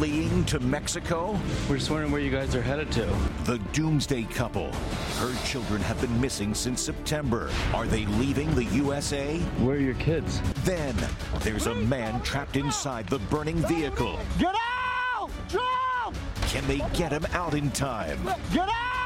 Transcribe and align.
Fleeing 0.00 0.46
to 0.46 0.58
Mexico? 0.60 1.38
We're 1.68 1.76
just 1.76 1.90
wondering 1.90 2.10
where 2.10 2.22
you 2.22 2.30
guys 2.30 2.54
are 2.54 2.62
headed 2.62 2.90
to. 2.92 3.04
The 3.44 3.58
Doomsday 3.74 4.22
Couple. 4.22 4.72
Her 5.18 5.30
children 5.44 5.82
have 5.82 6.00
been 6.00 6.18
missing 6.18 6.54
since 6.54 6.80
September. 6.80 7.50
Are 7.74 7.86
they 7.86 8.06
leaving 8.06 8.54
the 8.54 8.64
USA? 8.64 9.36
Where 9.58 9.76
are 9.76 9.78
your 9.78 9.92
kids? 9.96 10.40
Then 10.64 10.96
there's 11.40 11.66
a 11.66 11.74
man 11.74 12.22
trapped 12.22 12.56
inside 12.56 13.08
the 13.08 13.18
burning 13.18 13.58
vehicle. 13.66 14.18
Get 14.38 14.54
out! 15.18 15.30
Jump! 15.48 16.16
Can 16.46 16.66
they 16.66 16.78
get 16.94 17.12
him 17.12 17.26
out 17.34 17.52
in 17.52 17.70
time? 17.70 18.24
Get 18.54 18.70
out! 18.70 18.99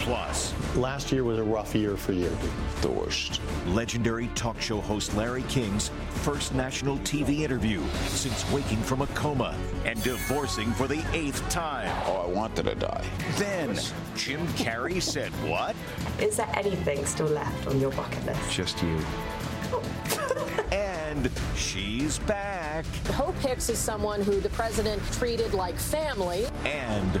Plus, 0.00 0.54
Last 0.76 1.12
year 1.12 1.24
was 1.24 1.38
a 1.38 1.42
rough 1.42 1.74
year 1.74 1.96
for 1.96 2.12
you. 2.12 2.30
the 2.80 2.90
worst. 2.90 3.40
legendary 3.66 4.28
talk 4.28 4.60
show 4.60 4.80
host 4.80 5.14
Larry 5.14 5.42
King's 5.44 5.90
first 6.22 6.54
national 6.54 6.96
TV 6.98 7.40
interview 7.40 7.82
since 8.06 8.50
waking 8.50 8.78
from 8.78 9.02
a 9.02 9.06
coma 9.08 9.54
and 9.84 10.02
divorcing 10.02 10.72
for 10.72 10.86
the 10.88 11.04
eighth 11.12 11.46
time. 11.50 11.90
Oh, 12.06 12.24
I 12.26 12.32
wanted 12.32 12.64
to 12.64 12.74
die. 12.76 13.04
Then 13.36 13.78
Jim 14.16 14.46
Carrey 14.48 15.02
said 15.02 15.32
what? 15.48 15.76
Is 16.18 16.36
there 16.38 16.48
anything 16.54 17.04
still 17.04 17.26
left 17.26 17.66
on 17.66 17.78
your 17.80 17.90
bucket 17.92 18.24
list? 18.24 18.50
Just 18.50 18.82
you. 18.82 18.98
And 20.72 21.28
she's 21.56 22.20
back. 22.20 22.84
Hope 23.14 23.34
Hicks 23.38 23.68
is 23.68 23.78
someone 23.80 24.22
who 24.22 24.38
the 24.38 24.48
president 24.50 25.02
treated 25.12 25.52
like 25.52 25.74
family. 25.76 26.46
And 26.64 27.20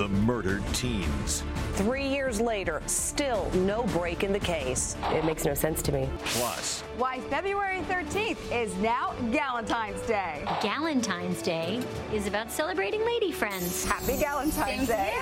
the 0.00 0.08
murdered 0.08 0.66
teens. 0.72 1.42
Three 1.74 2.06
years 2.06 2.40
later, 2.40 2.80
still 2.86 3.50
no 3.52 3.82
break 3.88 4.24
in 4.24 4.32
the 4.32 4.38
case. 4.38 4.96
It 5.10 5.26
makes 5.26 5.44
no 5.44 5.52
sense 5.52 5.82
to 5.82 5.92
me. 5.92 6.08
Plus, 6.24 6.80
Why 6.96 7.20
February 7.20 7.82
13th 7.82 8.38
is 8.50 8.74
now 8.76 9.12
Galentine's 9.24 10.00
Day. 10.06 10.42
Galentine's 10.62 11.42
Day 11.42 11.82
is 12.14 12.26
about 12.26 12.50
celebrating 12.50 13.04
lady 13.04 13.30
friends. 13.30 13.84
Happy 13.84 14.16
Galentine's 14.16 14.88
Day. 14.88 15.12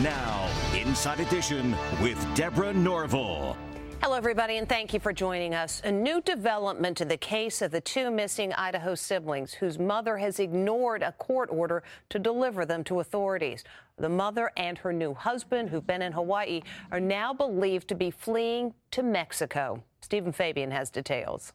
now, 0.00 0.48
Inside 0.72 1.18
Edition 1.18 1.74
with 2.00 2.24
Deborah 2.36 2.72
Norville. 2.72 3.56
Hello, 4.02 4.16
everybody, 4.16 4.56
and 4.56 4.66
thank 4.66 4.94
you 4.94 4.98
for 4.98 5.12
joining 5.12 5.54
us. 5.54 5.82
A 5.84 5.92
new 5.92 6.22
development 6.22 7.02
in 7.02 7.08
the 7.08 7.18
case 7.18 7.60
of 7.60 7.70
the 7.70 7.82
two 7.82 8.10
missing 8.10 8.50
Idaho 8.54 8.94
siblings 8.94 9.52
whose 9.52 9.78
mother 9.78 10.16
has 10.16 10.40
ignored 10.40 11.02
a 11.02 11.12
court 11.12 11.50
order 11.52 11.82
to 12.08 12.18
deliver 12.18 12.64
them 12.64 12.82
to 12.84 13.00
authorities. 13.00 13.62
The 13.98 14.08
mother 14.08 14.52
and 14.56 14.78
her 14.78 14.94
new 14.94 15.12
husband, 15.12 15.68
who've 15.68 15.86
been 15.86 16.00
in 16.00 16.12
Hawaii, 16.12 16.62
are 16.90 16.98
now 16.98 17.34
believed 17.34 17.88
to 17.88 17.94
be 17.94 18.10
fleeing 18.10 18.72
to 18.92 19.02
Mexico. 19.02 19.84
Steven 20.00 20.32
Fabian 20.32 20.70
has 20.70 20.88
details. 20.88 21.52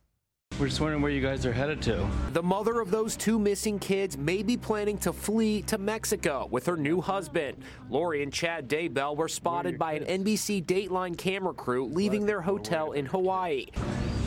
We're 0.57 0.67
just 0.67 0.79
wondering 0.79 1.01
where 1.01 1.11
you 1.11 1.21
guys 1.21 1.45
are 1.45 1.51
headed 1.51 1.81
to. 1.81 2.07
The 2.31 2.41
mother 2.41 2.79
of 2.79 2.89
those 2.89 3.17
two 3.17 3.37
missing 3.37 3.77
kids 3.77 4.17
may 4.17 4.41
be 4.41 4.55
planning 4.55 4.97
to 4.99 5.11
flee 5.11 5.61
to 5.63 5.77
Mexico 5.77 6.47
with 6.49 6.65
her 6.67 6.77
new 6.77 7.01
husband. 7.01 7.57
Lori 7.89 8.23
and 8.23 8.31
Chad 8.31 8.69
Daybell 8.69 9.17
were 9.17 9.27
spotted 9.27 9.77
by 9.77 9.93
an 9.93 10.23
NBC 10.23 10.63
Dateline 10.63 11.17
camera 11.17 11.53
crew 11.53 11.87
leaving 11.87 12.25
their 12.25 12.39
hotel 12.39 12.93
in 12.93 13.05
Hawaii. 13.05 13.65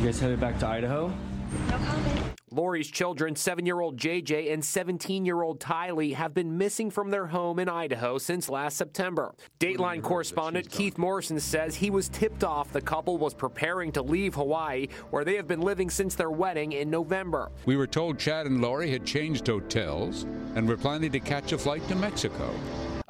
You 0.01 0.05
guys 0.05 0.21
headed 0.21 0.39
back 0.39 0.59
to 0.59 0.67
Idaho? 0.67 1.11
Lori's 2.51 2.91
children, 2.91 3.37
seven 3.37 3.67
year 3.67 3.81
old 3.81 3.97
JJ 3.97 4.53
and 4.53 4.65
17 4.65 5.25
year 5.25 5.43
old 5.43 5.61
Tylee, 5.61 6.15
have 6.15 6.35
been 6.35 6.57
missing 6.57 6.91
from 6.91 7.11
their 7.11 7.27
home 7.27 7.59
in 7.59 7.69
Idaho 7.69 8.19
since 8.19 8.49
last 8.49 8.77
September. 8.77 9.35
Dateline 9.61 10.03
correspondent 10.03 10.71
Keith 10.71 10.99
Morrison 10.99 11.41
says 11.41 11.75
he 11.75 11.91
was 11.91 12.09
tipped 12.09 12.45
off 12.45 12.73
the 12.73 12.81
couple 12.81 13.19
was 13.19 13.35
preparing 13.35 13.93
to 13.93 14.03
leave 14.03 14.35
Hawaii, 14.35 14.89
where 15.11 15.25
they 15.25 15.37
have 15.37 15.49
been 15.49 15.61
living 15.61 15.91
since 15.91 16.15
their 16.15 16.31
wedding 16.31 16.73
in 16.73 16.91
November. 16.91 17.51
We 17.67 17.77
were 17.77 17.87
told 17.87 18.19
Chad 18.19 18.47
and 18.47 18.61
Lori 18.61 18.91
had 18.91 19.05
changed 19.05 19.47
hotels 19.47 20.25
and 20.55 20.69
were 20.69 20.77
planning 20.77 21.13
to 21.13 21.21
catch 21.21 21.53
a 21.53 21.59
flight 21.59 21.87
to 21.89 21.95
Mexico. 21.95 22.55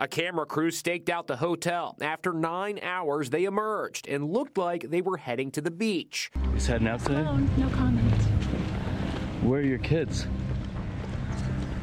A 0.00 0.06
camera 0.06 0.46
crew 0.46 0.70
staked 0.70 1.10
out 1.10 1.26
the 1.26 1.36
hotel. 1.36 1.96
After 2.00 2.32
nine 2.32 2.78
hours, 2.82 3.30
they 3.30 3.44
emerged 3.44 4.06
and 4.06 4.30
looked 4.32 4.56
like 4.56 4.90
they 4.90 5.02
were 5.02 5.16
heading 5.16 5.50
to 5.52 5.60
the 5.60 5.72
beach. 5.72 6.30
He's 6.54 6.68
heading 6.68 6.86
out 6.86 7.00
today? 7.00 7.22
no 7.56 7.68
comment. 7.70 8.07
Where 9.42 9.60
are 9.60 9.64
your 9.64 9.78
kids? 9.78 10.26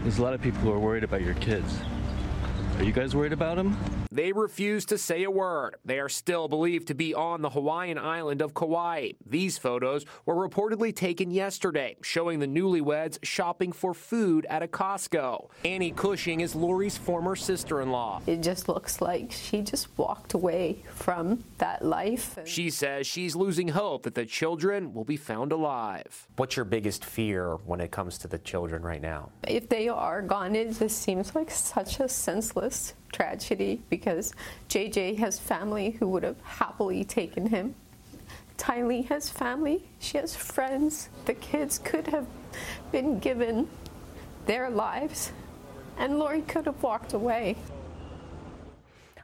There's 0.01 0.19
a 0.19 0.23
lot 0.23 0.33
of 0.33 0.41
people 0.41 0.59
who 0.59 0.71
are 0.71 0.79
worried 0.79 1.03
about 1.03 1.21
your 1.21 1.35
kids. 1.35 1.79
Are 2.77 2.83
you 2.83 2.91
guys 2.91 3.15
worried 3.15 3.31
about 3.31 3.55
them? 3.55 3.77
They 4.11 4.33
refuse 4.33 4.85
to 4.85 4.97
say 4.97 5.23
a 5.23 5.31
word. 5.31 5.77
They 5.85 5.97
are 5.99 6.09
still 6.09 6.49
believed 6.49 6.87
to 6.87 6.93
be 6.93 7.13
on 7.13 7.41
the 7.41 7.49
Hawaiian 7.49 7.97
island 7.97 8.41
of 8.41 8.53
Kauai. 8.53 9.11
These 9.25 9.57
photos 9.57 10.05
were 10.25 10.35
reportedly 10.35 10.93
taken 10.93 11.31
yesterday, 11.31 11.95
showing 12.01 12.39
the 12.39 12.47
newlyweds 12.47 13.17
shopping 13.23 13.71
for 13.71 13.93
food 13.93 14.45
at 14.49 14.61
a 14.61 14.67
Costco. 14.67 15.49
Annie 15.63 15.91
Cushing 15.91 16.41
is 16.41 16.53
Lori's 16.53 16.97
former 16.97 17.35
sister 17.35 17.81
in 17.81 17.91
law. 17.91 18.21
It 18.27 18.41
just 18.41 18.67
looks 18.67 19.01
like 19.01 19.31
she 19.31 19.61
just 19.61 19.87
walked 19.97 20.33
away 20.33 20.83
from 20.93 21.45
that 21.59 21.83
life. 21.83 22.37
She 22.45 22.69
says 22.69 23.07
she's 23.07 23.35
losing 23.37 23.69
hope 23.69 24.03
that 24.03 24.15
the 24.15 24.25
children 24.25 24.93
will 24.93 25.05
be 25.05 25.17
found 25.17 25.53
alive. 25.53 26.27
What's 26.35 26.57
your 26.57 26.65
biggest 26.65 27.05
fear 27.05 27.55
when 27.65 27.79
it 27.79 27.91
comes 27.91 28.17
to 28.19 28.27
the 28.27 28.39
children 28.39 28.81
right 28.81 29.01
now? 29.01 29.31
If 29.47 29.69
they 29.69 29.87
are 29.87 30.21
gone, 30.21 30.55
it 30.55 30.77
just 30.77 31.01
seems 31.01 31.35
like 31.35 31.51
such 31.51 31.99
a 31.99 32.07
senseless 32.09 32.64
tragedy 33.11 33.81
because 33.89 34.33
JJ 34.69 35.17
has 35.17 35.39
family 35.39 35.91
who 35.91 36.07
would 36.09 36.23
have 36.23 36.41
happily 36.41 37.03
taken 37.03 37.47
him. 37.47 37.75
Tylee 38.57 39.05
has 39.07 39.29
family, 39.29 39.83
she 39.99 40.17
has 40.17 40.35
friends. 40.35 41.09
The 41.25 41.33
kids 41.33 41.79
could 41.79 42.07
have 42.07 42.25
been 42.91 43.19
given 43.19 43.67
their 44.45 44.69
lives, 44.69 45.31
and 45.97 46.19
Lori 46.19 46.41
could 46.41 46.65
have 46.65 46.81
walked 46.81 47.13
away. 47.13 47.55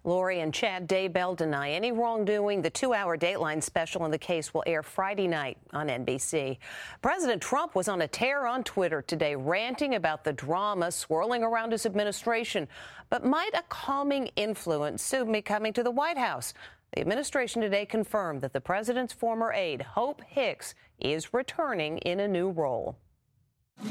Lori 0.04 0.40
and 0.40 0.52
Chad 0.52 0.90
Daybell 0.90 1.38
deny 1.38 1.70
any 1.72 1.92
wrongdoing. 1.92 2.64
The 2.64 2.72
two 2.72 2.94
hour 2.94 3.16
Dateline 3.18 3.62
special 3.62 4.04
in 4.06 4.12
the 4.12 4.18
case 4.18 4.52
will 4.52 4.64
air 4.66 4.82
Friday 4.82 5.28
night 5.28 5.60
on 5.74 5.90
NBC. 5.90 6.58
President 7.04 7.40
Trump 7.40 7.76
was 7.76 7.88
on 7.88 8.02
a 8.02 8.08
tear 8.08 8.48
on 8.48 8.64
Twitter 8.64 9.04
today, 9.04 9.36
ranting 9.36 9.94
about 9.96 10.24
the 10.24 10.34
drama 10.34 10.92
swirling 10.92 11.44
around 11.44 11.72
his 11.72 11.86
administration. 11.86 12.68
But 13.12 13.24
might 13.24 13.54
a 13.54 13.62
calming 13.70 14.28
influence 14.36 15.04
soon 15.04 15.32
be 15.32 15.44
coming 15.44 15.72
to 15.74 15.84
the 15.84 15.92
White 15.92 16.18
House? 16.18 16.56
The 16.94 17.02
administration 17.02 17.62
today 17.62 17.86
confirmed 17.86 18.42
that 18.42 18.54
the 18.54 18.62
president's 18.62 19.14
former 19.14 19.54
aide, 19.54 19.84
Hope 19.84 20.24
Hicks, 20.28 20.74
is 21.00 21.34
returning 21.34 22.00
in 22.00 22.20
a 22.20 22.28
new 22.28 22.50
role. 22.50 22.98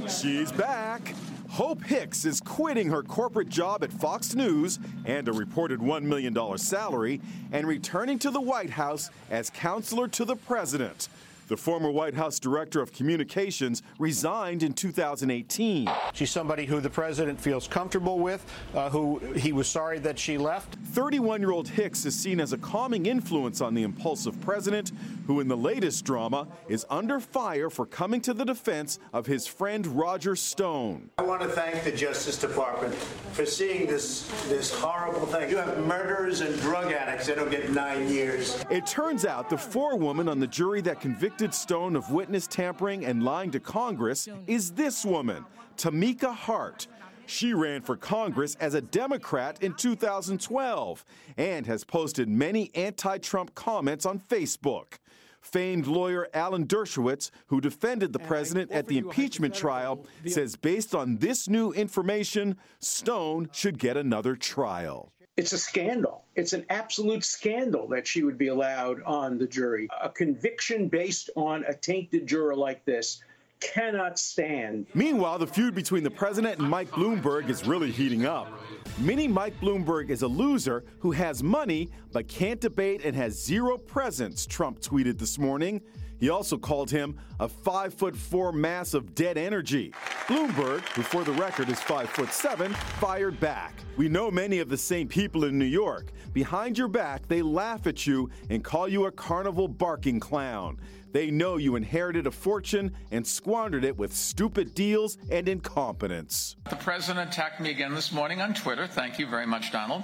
She's 0.08 0.50
back. 0.52 1.14
Hope 1.48 1.82
Hicks 1.84 2.24
is 2.24 2.40
quitting 2.40 2.88
her 2.90 3.02
corporate 3.02 3.48
job 3.48 3.84
at 3.84 3.92
Fox 3.92 4.34
News 4.34 4.78
and 5.04 5.28
a 5.28 5.32
reported 5.32 5.80
$1 5.80 6.02
million 6.02 6.58
salary 6.58 7.20
and 7.52 7.66
returning 7.66 8.18
to 8.20 8.30
the 8.30 8.40
White 8.40 8.70
House 8.70 9.10
as 9.30 9.50
counselor 9.50 10.08
to 10.08 10.24
the 10.24 10.36
president. 10.36 11.08
The 11.50 11.56
former 11.56 11.90
White 11.90 12.14
House 12.14 12.38
Director 12.38 12.80
of 12.80 12.92
Communications 12.92 13.82
resigned 13.98 14.62
in 14.62 14.72
2018. 14.72 15.90
She's 16.12 16.30
somebody 16.30 16.64
who 16.64 16.78
the 16.78 16.88
president 16.88 17.40
feels 17.40 17.66
comfortable 17.66 18.20
with, 18.20 18.46
uh, 18.72 18.88
who 18.88 19.18
he 19.34 19.52
was 19.52 19.66
sorry 19.66 19.98
that 19.98 20.16
she 20.16 20.38
left. 20.38 20.76
31 20.92 21.40
year 21.40 21.50
old 21.50 21.66
Hicks 21.66 22.06
is 22.06 22.16
seen 22.16 22.38
as 22.38 22.52
a 22.52 22.58
calming 22.58 23.06
influence 23.06 23.60
on 23.60 23.74
the 23.74 23.82
impulsive 23.82 24.40
president, 24.40 24.92
who 25.26 25.40
in 25.40 25.48
the 25.48 25.56
latest 25.56 26.04
drama 26.04 26.46
is 26.68 26.86
under 26.88 27.18
fire 27.18 27.68
for 27.68 27.84
coming 27.84 28.20
to 28.20 28.32
the 28.32 28.44
defense 28.44 29.00
of 29.12 29.26
his 29.26 29.48
friend 29.48 29.88
Roger 29.88 30.36
Stone. 30.36 31.10
I 31.18 31.22
want 31.22 31.42
to 31.42 31.48
thank 31.48 31.82
the 31.82 31.90
Justice 31.90 32.38
Department 32.38 32.94
for 33.32 33.44
seeing 33.44 33.88
this, 33.88 34.30
this 34.48 34.72
horrible 34.72 35.26
thing. 35.26 35.50
You 35.50 35.56
have 35.56 35.84
murderers 35.84 36.42
and 36.42 36.56
drug 36.60 36.92
addicts 36.92 37.26
that 37.26 37.36
don't 37.36 37.50
get 37.50 37.72
nine 37.72 38.08
years. 38.08 38.64
It 38.70 38.86
turns 38.86 39.26
out 39.26 39.50
the 39.50 39.58
forewoman 39.58 40.28
on 40.28 40.38
the 40.38 40.46
jury 40.46 40.80
that 40.82 41.00
convicted 41.00 41.39
Stone 41.48 41.96
of 41.96 42.10
witness 42.10 42.46
tampering 42.46 43.06
and 43.06 43.22
lying 43.22 43.50
to 43.52 43.60
Congress 43.60 44.28
is 44.46 44.72
this 44.72 45.06
woman, 45.06 45.46
Tomeka 45.78 46.34
Hart. 46.34 46.86
She 47.24 47.54
ran 47.54 47.80
for 47.80 47.96
Congress 47.96 48.56
as 48.56 48.74
a 48.74 48.82
Democrat 48.82 49.62
in 49.62 49.72
2012 49.72 51.04
and 51.38 51.66
has 51.66 51.82
posted 51.82 52.28
many 52.28 52.70
anti 52.74 53.16
Trump 53.18 53.54
comments 53.54 54.04
on 54.04 54.18
Facebook. 54.18 54.98
Famed 55.40 55.86
lawyer 55.86 56.28
Alan 56.34 56.66
Dershowitz, 56.66 57.30
who 57.46 57.62
defended 57.62 58.12
the 58.12 58.18
president 58.18 58.70
at 58.70 58.86
the 58.86 58.98
impeachment 58.98 59.54
trial, 59.54 60.04
says 60.26 60.56
based 60.56 60.94
on 60.94 61.16
this 61.16 61.48
new 61.48 61.72
information, 61.72 62.58
Stone 62.80 63.48
should 63.52 63.78
get 63.78 63.96
another 63.96 64.36
trial. 64.36 65.10
It's 65.40 65.54
a 65.54 65.58
scandal. 65.58 66.22
It's 66.36 66.52
an 66.52 66.66
absolute 66.68 67.24
scandal 67.24 67.88
that 67.88 68.06
she 68.06 68.24
would 68.24 68.36
be 68.36 68.48
allowed 68.48 69.02
on 69.04 69.38
the 69.38 69.46
jury. 69.46 69.88
A 70.02 70.10
conviction 70.10 70.86
based 70.86 71.30
on 71.34 71.64
a 71.64 71.72
tainted 71.72 72.26
juror 72.26 72.54
like 72.54 72.84
this 72.84 73.22
cannot 73.60 74.18
stand. 74.18 74.84
Meanwhile, 74.92 75.38
the 75.38 75.46
feud 75.46 75.74
between 75.74 76.02
the 76.02 76.10
president 76.10 76.58
and 76.58 76.68
Mike 76.68 76.90
Bloomberg 76.90 77.48
is 77.48 77.66
really 77.66 77.90
heating 77.90 78.26
up. 78.26 78.52
Mini 78.98 79.26
Mike 79.26 79.58
Bloomberg 79.62 80.10
is 80.10 80.20
a 80.20 80.28
loser 80.28 80.84
who 80.98 81.10
has 81.12 81.42
money 81.42 81.88
but 82.12 82.28
can't 82.28 82.60
debate 82.60 83.02
and 83.02 83.16
has 83.16 83.42
zero 83.42 83.78
presence, 83.78 84.44
Trump 84.44 84.82
tweeted 84.82 85.18
this 85.18 85.38
morning. 85.38 85.80
He 86.20 86.28
also 86.28 86.58
called 86.58 86.90
him 86.90 87.16
a 87.40 87.48
five 87.48 87.94
foot 87.94 88.14
four 88.14 88.52
mass 88.52 88.92
of 88.92 89.14
dead 89.14 89.38
energy. 89.38 89.92
Bloomberg, 90.26 90.80
who 90.90 91.02
for 91.02 91.24
the 91.24 91.32
record 91.32 91.70
is 91.70 91.80
five 91.80 92.10
foot 92.10 92.32
seven, 92.32 92.74
fired 93.00 93.40
back. 93.40 93.74
We 93.96 94.08
know 94.08 94.30
many 94.30 94.58
of 94.58 94.68
the 94.68 94.76
same 94.76 95.08
people 95.08 95.44
in 95.44 95.58
New 95.58 95.64
York. 95.64 96.12
Behind 96.32 96.78
your 96.78 96.88
back, 96.88 97.26
they 97.26 97.42
laugh 97.42 97.86
at 97.86 98.06
you 98.06 98.30
and 98.50 98.62
call 98.62 98.86
you 98.86 99.06
a 99.06 99.10
carnival 99.10 99.66
barking 99.66 100.20
clown. 100.20 100.78
They 101.12 101.30
know 101.30 101.56
you 101.56 101.76
inherited 101.76 102.26
a 102.26 102.30
fortune 102.30 102.92
and 103.10 103.26
squandered 103.26 103.84
it 103.84 103.96
with 103.96 104.12
stupid 104.12 104.74
deals 104.74 105.18
and 105.30 105.48
incompetence. 105.48 106.56
The 106.68 106.76
president 106.76 107.30
attacked 107.30 107.60
me 107.60 107.70
again 107.70 107.94
this 107.94 108.12
morning 108.12 108.40
on 108.40 108.54
Twitter. 108.54 108.86
Thank 108.86 109.18
you 109.18 109.26
very 109.26 109.46
much, 109.46 109.72
Donald. 109.72 110.02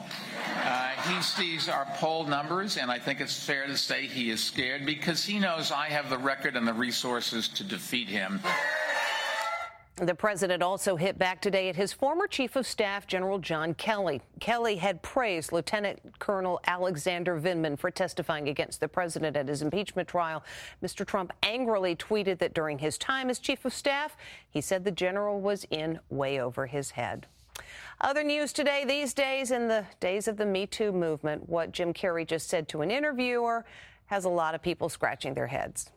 Uh, 0.64 0.88
he 1.08 1.22
sees 1.22 1.68
our 1.68 1.86
poll 1.96 2.26
numbers, 2.26 2.76
and 2.76 2.90
I 2.90 2.98
think 2.98 3.20
it's 3.20 3.38
fair 3.38 3.66
to 3.66 3.76
say 3.76 4.06
he 4.06 4.30
is 4.30 4.42
scared 4.42 4.84
because 4.84 5.24
he 5.24 5.38
knows 5.38 5.70
I 5.70 5.86
have 5.86 6.10
the 6.10 6.18
record 6.18 6.56
and 6.56 6.66
the 6.66 6.74
resources 6.74 7.48
to 7.48 7.64
defeat 7.64 8.08
him. 8.08 8.40
The 9.96 10.14
president 10.14 10.62
also 10.62 10.96
hit 10.96 11.18
back 11.18 11.40
today 11.40 11.70
at 11.70 11.76
his 11.76 11.94
former 11.94 12.26
chief 12.26 12.54
of 12.54 12.66
staff, 12.66 13.06
General 13.06 13.38
John 13.38 13.72
Kelly. 13.72 14.20
Kelly 14.40 14.76
had 14.76 15.00
praised 15.00 15.52
Lieutenant 15.52 16.00
Colonel 16.18 16.60
Alexander 16.66 17.40
Vindman 17.40 17.78
for 17.78 17.90
testifying 17.90 18.46
against 18.50 18.80
the 18.80 18.88
president 18.88 19.38
at 19.38 19.48
his 19.48 19.62
impeachment 19.62 20.06
trial. 20.06 20.44
Mr. 20.82 21.06
Trump 21.06 21.32
angrily 21.42 21.96
tweeted 21.96 22.38
that 22.40 22.52
during 22.52 22.78
his 22.78 22.98
time 22.98 23.30
as 23.30 23.38
chief 23.38 23.64
of 23.64 23.72
staff, 23.72 24.18
he 24.50 24.60
said 24.60 24.84
the 24.84 24.90
general 24.90 25.40
was 25.40 25.64
in 25.70 25.98
way 26.10 26.38
over 26.38 26.66
his 26.66 26.90
head. 26.90 27.26
Other 27.98 28.22
news 28.22 28.52
today, 28.52 28.84
these 28.86 29.14
days, 29.14 29.50
in 29.50 29.66
the 29.66 29.86
days 29.98 30.28
of 30.28 30.36
the 30.36 30.44
Me 30.44 30.66
Too 30.66 30.92
movement, 30.92 31.48
what 31.48 31.72
Jim 31.72 31.94
Carrey 31.94 32.26
just 32.26 32.50
said 32.50 32.68
to 32.68 32.82
an 32.82 32.90
interviewer 32.90 33.64
has 34.06 34.26
a 34.26 34.28
lot 34.28 34.54
of 34.54 34.60
people 34.60 34.90
scratching 34.90 35.32
their 35.32 35.46
heads. 35.46 35.90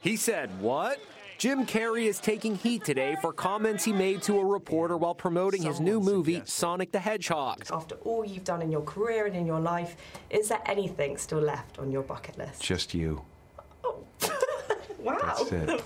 He 0.00 0.16
said, 0.16 0.60
What? 0.60 0.98
Jim 1.42 1.66
Carrey 1.66 2.04
is 2.04 2.20
taking 2.20 2.54
heat 2.54 2.84
today 2.84 3.16
for 3.20 3.32
comments 3.32 3.82
he 3.82 3.92
made 3.92 4.22
to 4.22 4.38
a 4.38 4.44
reporter 4.44 4.96
while 4.96 5.12
promoting 5.12 5.60
his 5.60 5.80
new 5.80 5.98
movie, 5.98 6.40
Sonic 6.44 6.92
the 6.92 7.00
Hedgehog. 7.00 7.64
After 7.68 7.96
all 7.96 8.24
you've 8.24 8.44
done 8.44 8.62
in 8.62 8.70
your 8.70 8.82
career 8.82 9.26
and 9.26 9.34
in 9.34 9.44
your 9.44 9.58
life, 9.58 9.96
is 10.30 10.50
there 10.50 10.62
anything 10.66 11.16
still 11.16 11.40
left 11.40 11.80
on 11.80 11.90
your 11.90 12.02
bucket 12.02 12.38
list? 12.38 12.62
Just 12.62 12.94
you. 12.94 13.22
Wow. 15.00 15.18
That's 15.20 15.50
it. 15.50 15.84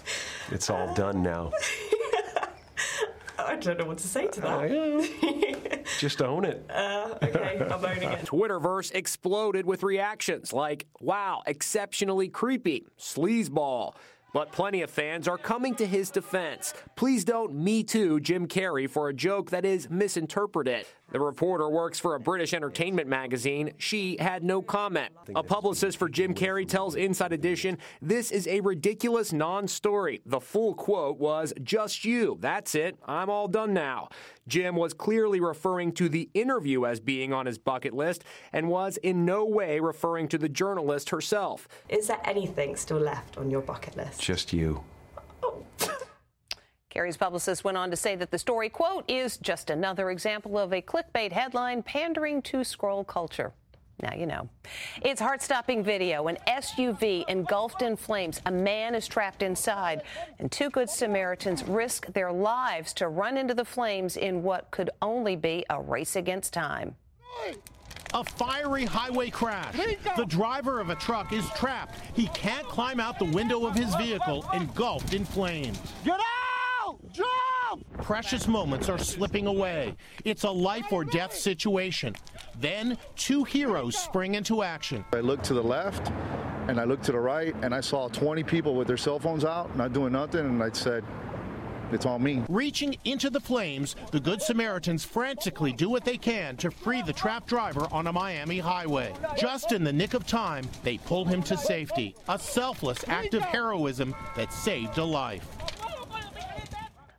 It's 0.51 0.69
all 0.69 0.93
done 0.93 1.23
now. 1.23 1.51
I 3.39 3.57
don't 3.57 3.79
know 3.79 3.87
what 3.87 3.97
to 3.97 4.07
say 4.07 4.27
to 4.27 4.41
that. 4.43 5.85
Just 5.99 6.21
own 6.21 6.45
it. 6.45 6.67
Uh, 6.69 7.15
okay, 7.23 7.59
I'm 7.71 7.83
owning 7.83 8.11
it. 8.11 8.27
Twitterverse 8.27 8.95
exploded 8.95 9.65
with 9.65 9.83
reactions 9.83 10.53
like, 10.53 10.87
wow, 11.01 11.43
exceptionally 11.47 12.29
creepy, 12.29 12.85
sleazeball. 12.99 13.95
But 14.37 14.53
plenty 14.53 14.83
of 14.83 14.91
fans 14.91 15.29
are 15.29 15.39
coming 15.39 15.75
to 15.77 15.87
his 15.87 16.11
defense. 16.11 16.75
Please 16.95 17.25
don't 17.25 17.55
Me 17.55 17.83
Too 17.83 18.21
Jim 18.21 18.47
Carrey 18.47 18.87
for 18.87 19.09
a 19.09 19.15
joke 19.15 19.49
that 19.49 19.65
is 19.65 19.89
misinterpreted. 19.89 20.85
The 21.13 21.21
reporter 21.21 21.69
works 21.69 22.01
for 22.01 22.17
a 22.17 22.21
British 22.21 22.53
entertainment 22.53 23.09
magazine. 23.09 23.73
She 23.79 24.17
had 24.19 24.43
no 24.43 24.61
comment. 24.61 25.13
A 25.37 25.43
publicist 25.43 25.99
for 25.99 26.09
Jim 26.09 26.35
Carrey 26.35 26.67
tells 26.67 26.97
Inside 26.97 27.33
Edition, 27.33 27.79
This 28.03 28.33
is 28.33 28.49
a 28.49 28.61
ridiculous 28.61 29.33
non 29.33 29.69
story. 29.69 30.21
The 30.27 30.41
full 30.41 30.75
quote 30.75 31.19
was, 31.19 31.55
Just 31.63 32.05
you. 32.05 32.39
That's 32.41 32.75
it. 32.75 32.97
I'm 33.07 33.31
all 33.31 33.47
done 33.47 33.73
now. 33.73 34.09
Jim 34.49 34.75
was 34.75 34.93
clearly 34.93 35.39
referring 35.39 35.93
to 35.93 36.09
the 36.09 36.29
interview 36.35 36.85
as 36.85 36.99
being 36.99 37.33
on 37.33 37.47
his 37.47 37.57
bucket 37.57 37.95
list 37.95 38.25
and 38.53 38.69
was 38.69 38.97
in 38.99 39.25
no 39.25 39.45
way 39.45 39.79
referring 39.79 40.27
to 40.29 40.39
the 40.39 40.49
journalist 40.49 41.11
herself. 41.11 41.69
Is 41.89 42.09
there 42.09 42.21
anything 42.25 42.75
still 42.75 42.99
left 42.99 43.39
on 43.39 43.49
your 43.49 43.61
bucket 43.61 43.97
list? 43.97 44.21
Just 44.21 44.53
you. 44.53 44.83
Carrey's 46.97 47.17
publicist 47.19 47.63
went 47.63 47.77
on 47.77 47.91
to 47.91 47.97
say 47.97 48.17
that 48.17 48.31
the 48.31 48.39
story, 48.39 48.71
quote, 48.71 49.05
is 49.07 49.37
just 49.37 49.69
another 49.69 50.11
example 50.11 50.59
of 50.59 50.73
a 50.73 50.81
clickbait 50.81 51.31
headline 51.31 51.83
pandering 51.83 52.41
to 52.41 52.65
scroll 52.65 53.05
culture. 53.05 53.53
Now 54.03 54.15
you 54.15 54.25
know. 54.25 54.49
It's 55.03 55.21
heart-stopping 55.21 55.85
video. 55.85 56.29
An 56.29 56.39
SUV 56.49 57.29
engulfed 57.29 57.83
in 57.83 57.97
flames. 57.97 58.41
A 58.47 58.51
man 58.51 58.95
is 58.95 59.07
trapped 59.07 59.43
inside, 59.43 60.05
and 60.39 60.51
two 60.51 60.71
good 60.71 60.89
Samaritans 60.89 61.65
risk 61.65 62.07
their 62.15 62.33
lives 62.33 62.95
to 62.95 63.09
run 63.09 63.37
into 63.37 63.53
the 63.53 63.65
flames 63.65 64.17
in 64.17 64.43
what 64.43 64.71
could 64.71 64.89
only 65.03 65.37
be 65.37 65.67
a 65.69 65.81
race 65.81 66.17
against 66.17 66.55
time. 66.55 66.97
A 68.15 68.25
fiery 68.25 68.87
highway 68.87 69.29
crash. 69.29 69.77
The 70.17 70.25
driver 70.25 70.81
of 70.81 70.89
a 70.89 70.95
truck 70.95 71.35
is 71.35 71.47
trapped. 71.57 71.99
He 72.15 72.29
can't 72.29 72.67
climb 72.69 73.01
out 73.01 73.19
the 73.19 73.27
window 73.27 73.67
of 73.67 73.75
his 73.75 73.95
vehicle, 73.97 74.47
engulfed 74.55 75.13
in 75.13 75.27
flames. 75.27 75.79
Get 76.03 76.15
out! 76.15 76.36
Precious 78.07 78.47
moments 78.47 78.89
are 78.89 78.99
slipping 78.99 79.49
away. 79.49 79.97
It's 80.25 80.45
a 80.45 80.51
life 80.51 80.93
or 80.93 81.03
death 81.05 81.35
situation. 81.35 82.15
Then, 82.61 82.99
two 83.17 83.43
heroes 83.43 83.99
spring 83.99 84.37
into 84.37 84.63
action. 84.63 85.05
I 85.13 85.19
look 85.19 85.43
to 85.43 85.55
the 85.55 85.63
left 85.65 86.13
and 86.69 86.79
I 86.79 86.85
looked 86.85 87.03
to 87.07 87.13
the 87.13 87.19
right 87.19 87.53
and 87.63 87.75
I 87.75 87.81
saw 87.81 88.07
20 88.07 88.45
people 88.45 88.77
with 88.77 88.87
their 88.87 88.97
cell 88.97 89.19
phones 89.19 89.45
out, 89.45 89.77
not 89.77 89.93
doing 89.93 90.13
nothing, 90.13 90.47
and 90.47 90.63
I 90.63 90.71
said, 90.71 91.03
it's 91.91 92.07
all 92.07 92.21
me. 92.21 92.45
Reaching 92.49 92.97
into 93.05 93.29
the 93.29 93.41
flames, 93.41 93.97
the 94.13 94.21
Good 94.21 94.41
Samaritans 94.41 95.05
frantically 95.05 95.73
do 95.73 95.91
what 95.91 96.05
they 96.05 96.17
can 96.17 96.57
to 96.59 96.71
free 96.71 97.03
the 97.03 97.13
trapped 97.13 97.49
driver 97.49 97.89
on 97.91 98.07
a 98.07 98.13
Miami 98.13 98.61
highway. 98.61 99.13
Just 99.37 99.73
in 99.73 99.83
the 99.83 99.93
nick 99.93 100.15
of 100.15 100.29
time, 100.29 100.65
they 100.85 100.99
pull 100.99 101.25
him 101.25 101.43
to 101.43 101.57
safety. 101.57 102.15
A 102.29 102.39
selfless 102.39 103.05
act 103.09 103.35
of 103.35 103.43
heroism 103.43 104.15
that 104.37 104.53
saved 104.53 104.99
a 104.99 105.05
life. 105.05 105.56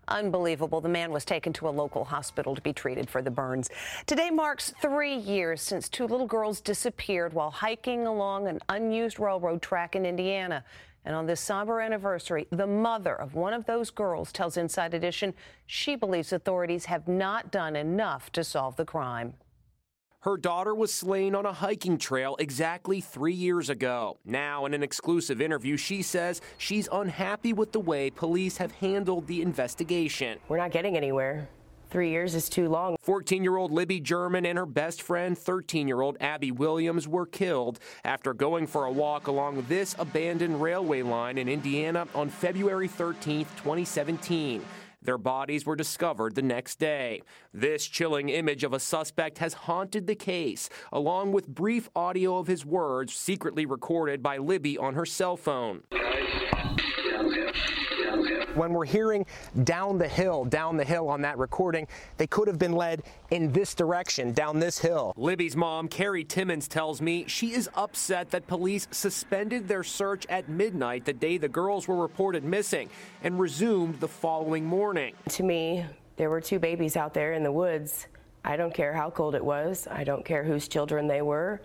Unbelievable. 0.07 0.79
The 0.81 0.89
man 0.89 1.11
was 1.11 1.25
taken 1.25 1.51
to 1.53 1.67
a 1.67 1.69
local 1.69 2.05
hospital 2.05 2.55
to 2.55 2.61
be 2.61 2.73
treated 2.73 3.09
for 3.09 3.21
the 3.21 3.31
burns. 3.31 3.69
Today 4.05 4.29
marks 4.29 4.73
three 4.81 5.15
years 5.15 5.61
since 5.61 5.89
two 5.89 6.07
little 6.07 6.27
girls 6.27 6.61
disappeared 6.61 7.33
while 7.33 7.51
hiking 7.51 8.07
along 8.07 8.47
an 8.47 8.59
unused 8.69 9.19
railroad 9.19 9.61
track 9.61 9.95
in 9.95 10.05
Indiana. 10.05 10.63
And 11.03 11.15
on 11.15 11.25
this 11.25 11.39
somber 11.39 11.79
anniversary, 11.79 12.47
the 12.51 12.67
mother 12.67 13.15
of 13.15 13.33
one 13.33 13.53
of 13.53 13.65
those 13.65 13.91
girls 13.91 14.31
tells 14.31 14.57
Inside 14.57 14.93
Edition 14.93 15.33
she 15.65 15.95
believes 15.95 16.33
authorities 16.33 16.85
have 16.85 17.07
not 17.07 17.51
done 17.51 17.75
enough 17.75 18.31
to 18.33 18.43
solve 18.43 18.75
the 18.75 18.85
crime. 18.85 19.33
Her 20.27 20.35
daughter 20.35 20.75
was 20.75 20.93
slain 20.93 21.35
on 21.35 21.45
a 21.45 21.53
hiking 21.53 21.97
trail 21.97 22.35
exactly 22.37 22.99
three 22.99 23.33
years 23.33 23.69
ago. 23.69 24.17
Now, 24.25 24.65
in 24.65 24.73
an 24.73 24.83
exclusive 24.83 25.39
interview, 25.39 25.77
she 25.77 26.01
says 26.01 26.41
she's 26.57 26.89
unhappy 26.91 27.53
with 27.53 27.71
the 27.71 27.79
way 27.79 28.09
police 28.09 28.57
have 28.57 28.73
handled 28.73 29.25
the 29.27 29.41
investigation. 29.41 30.37
We're 30.49 30.57
not 30.57 30.71
getting 30.71 30.97
anywhere. 30.97 31.47
three 31.89 32.09
years 32.09 32.35
is 32.35 32.49
too 32.49 32.67
long. 32.67 32.97
14 32.99 33.41
year 33.41 33.55
old 33.55 33.71
Libby 33.71 34.01
German 34.01 34.45
and 34.45 34.57
her 34.57 34.65
best 34.65 35.01
friend, 35.01 35.37
13 35.37 35.87
year 35.87 36.01
old 36.01 36.17
Abby 36.19 36.51
Williams, 36.51 37.07
were 37.07 37.25
killed 37.25 37.79
after 38.03 38.33
going 38.33 38.67
for 38.67 38.83
a 38.83 38.91
walk 38.91 39.27
along 39.27 39.65
this 39.69 39.95
abandoned 39.97 40.61
railway 40.61 41.03
line 41.03 41.37
in 41.37 41.47
Indiana 41.47 42.05
on 42.13 42.27
February 42.27 42.89
13, 42.89 43.45
2017. 43.55 44.61
Their 45.07 45.17
bodies 45.17 45.65
were 45.65 45.77
discovered 45.77 46.35
the 46.35 46.41
next 46.41 46.79
day. 46.79 47.21
This 47.53 47.85
chilling 47.85 48.27
image 48.27 48.65
of 48.65 48.73
a 48.73 48.79
suspect 48.79 49.37
has 49.37 49.53
haunted 49.53 50.05
the 50.05 50.15
case, 50.15 50.67
along 50.91 51.31
with 51.31 51.47
brief 51.47 51.87
audio 51.95 52.39
of 52.39 52.47
his 52.47 52.65
words 52.65 53.15
secretly 53.15 53.65
recorded 53.65 54.21
by 54.21 54.35
Libby 54.35 54.77
on 54.77 54.95
her 54.95 55.05
cell 55.05 55.37
phone 55.37 55.83
when 58.57 58.73
we're 58.73 58.85
hearing 58.85 59.25
down 59.63 59.97
the 59.97 60.07
hill, 60.07 60.43
down 60.45 60.77
the 60.77 60.83
hill 60.83 61.07
on 61.07 61.21
that 61.21 61.37
recording, 61.37 61.87
they 62.17 62.27
could 62.27 62.47
have 62.47 62.59
been 62.59 62.73
led 62.73 63.03
in 63.31 63.51
this 63.51 63.73
direction, 63.73 64.33
down 64.33 64.59
this 64.59 64.79
hill. 64.79 65.13
Libby's 65.15 65.55
mom, 65.55 65.87
Carrie 65.87 66.23
Timmons, 66.23 66.67
tells 66.67 67.01
me 67.01 67.25
she 67.27 67.53
is 67.53 67.69
upset 67.75 68.31
that 68.31 68.47
police 68.47 68.87
suspended 68.91 69.67
their 69.67 69.83
search 69.83 70.25
at 70.27 70.49
midnight 70.49 71.05
the 71.05 71.13
day 71.13 71.37
the 71.37 71.47
girls 71.47 71.87
were 71.87 71.97
reported 71.97 72.43
missing 72.43 72.89
and 73.23 73.39
resumed 73.39 73.99
the 73.99 74.07
following 74.07 74.65
morning. 74.65 75.13
To 75.29 75.43
me, 75.43 75.85
there 76.15 76.29
were 76.29 76.41
two 76.41 76.59
babies 76.59 76.97
out 76.97 77.13
there 77.13 77.33
in 77.33 77.43
the 77.43 77.51
woods. 77.51 78.07
I 78.43 78.55
don't 78.55 78.73
care 78.73 78.93
how 78.93 79.09
cold 79.09 79.35
it 79.35 79.43
was. 79.43 79.87
I 79.91 80.03
don't 80.03 80.25
care 80.25 80.43
whose 80.43 80.67
children 80.67 81.07
they 81.07 81.21
were 81.21 81.61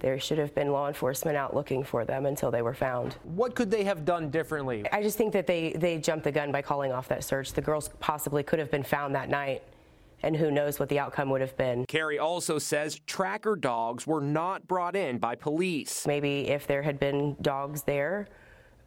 there 0.00 0.18
should 0.18 0.38
have 0.38 0.54
been 0.54 0.72
law 0.72 0.88
enforcement 0.88 1.36
out 1.36 1.54
looking 1.54 1.84
for 1.84 2.04
them 2.04 2.26
until 2.26 2.50
they 2.50 2.62
were 2.62 2.74
found. 2.74 3.16
What 3.22 3.54
could 3.54 3.70
they 3.70 3.84
have 3.84 4.04
done 4.04 4.30
differently? 4.30 4.84
I 4.90 5.02
just 5.02 5.16
think 5.16 5.32
that 5.34 5.46
they, 5.46 5.72
they 5.72 5.98
jumped 5.98 6.24
the 6.24 6.32
gun 6.32 6.50
by 6.50 6.62
calling 6.62 6.90
off 6.90 7.08
that 7.08 7.22
search. 7.22 7.52
The 7.52 7.60
girls 7.60 7.90
possibly 8.00 8.42
could 8.42 8.58
have 8.58 8.70
been 8.70 8.82
found 8.82 9.14
that 9.14 9.28
night 9.28 9.62
and 10.22 10.36
who 10.36 10.50
knows 10.50 10.78
what 10.78 10.88
the 10.88 10.98
outcome 10.98 11.30
would 11.30 11.40
have 11.40 11.56
been. 11.56 11.86
Carrie 11.86 12.18
also 12.18 12.58
says 12.58 13.00
tracker 13.06 13.56
dogs 13.56 14.06
were 14.06 14.20
not 14.20 14.66
brought 14.66 14.96
in 14.96 15.18
by 15.18 15.34
police. 15.34 16.06
Maybe 16.06 16.48
if 16.48 16.66
there 16.66 16.82
had 16.82 16.98
been 16.98 17.36
dogs 17.40 17.82
there, 17.82 18.28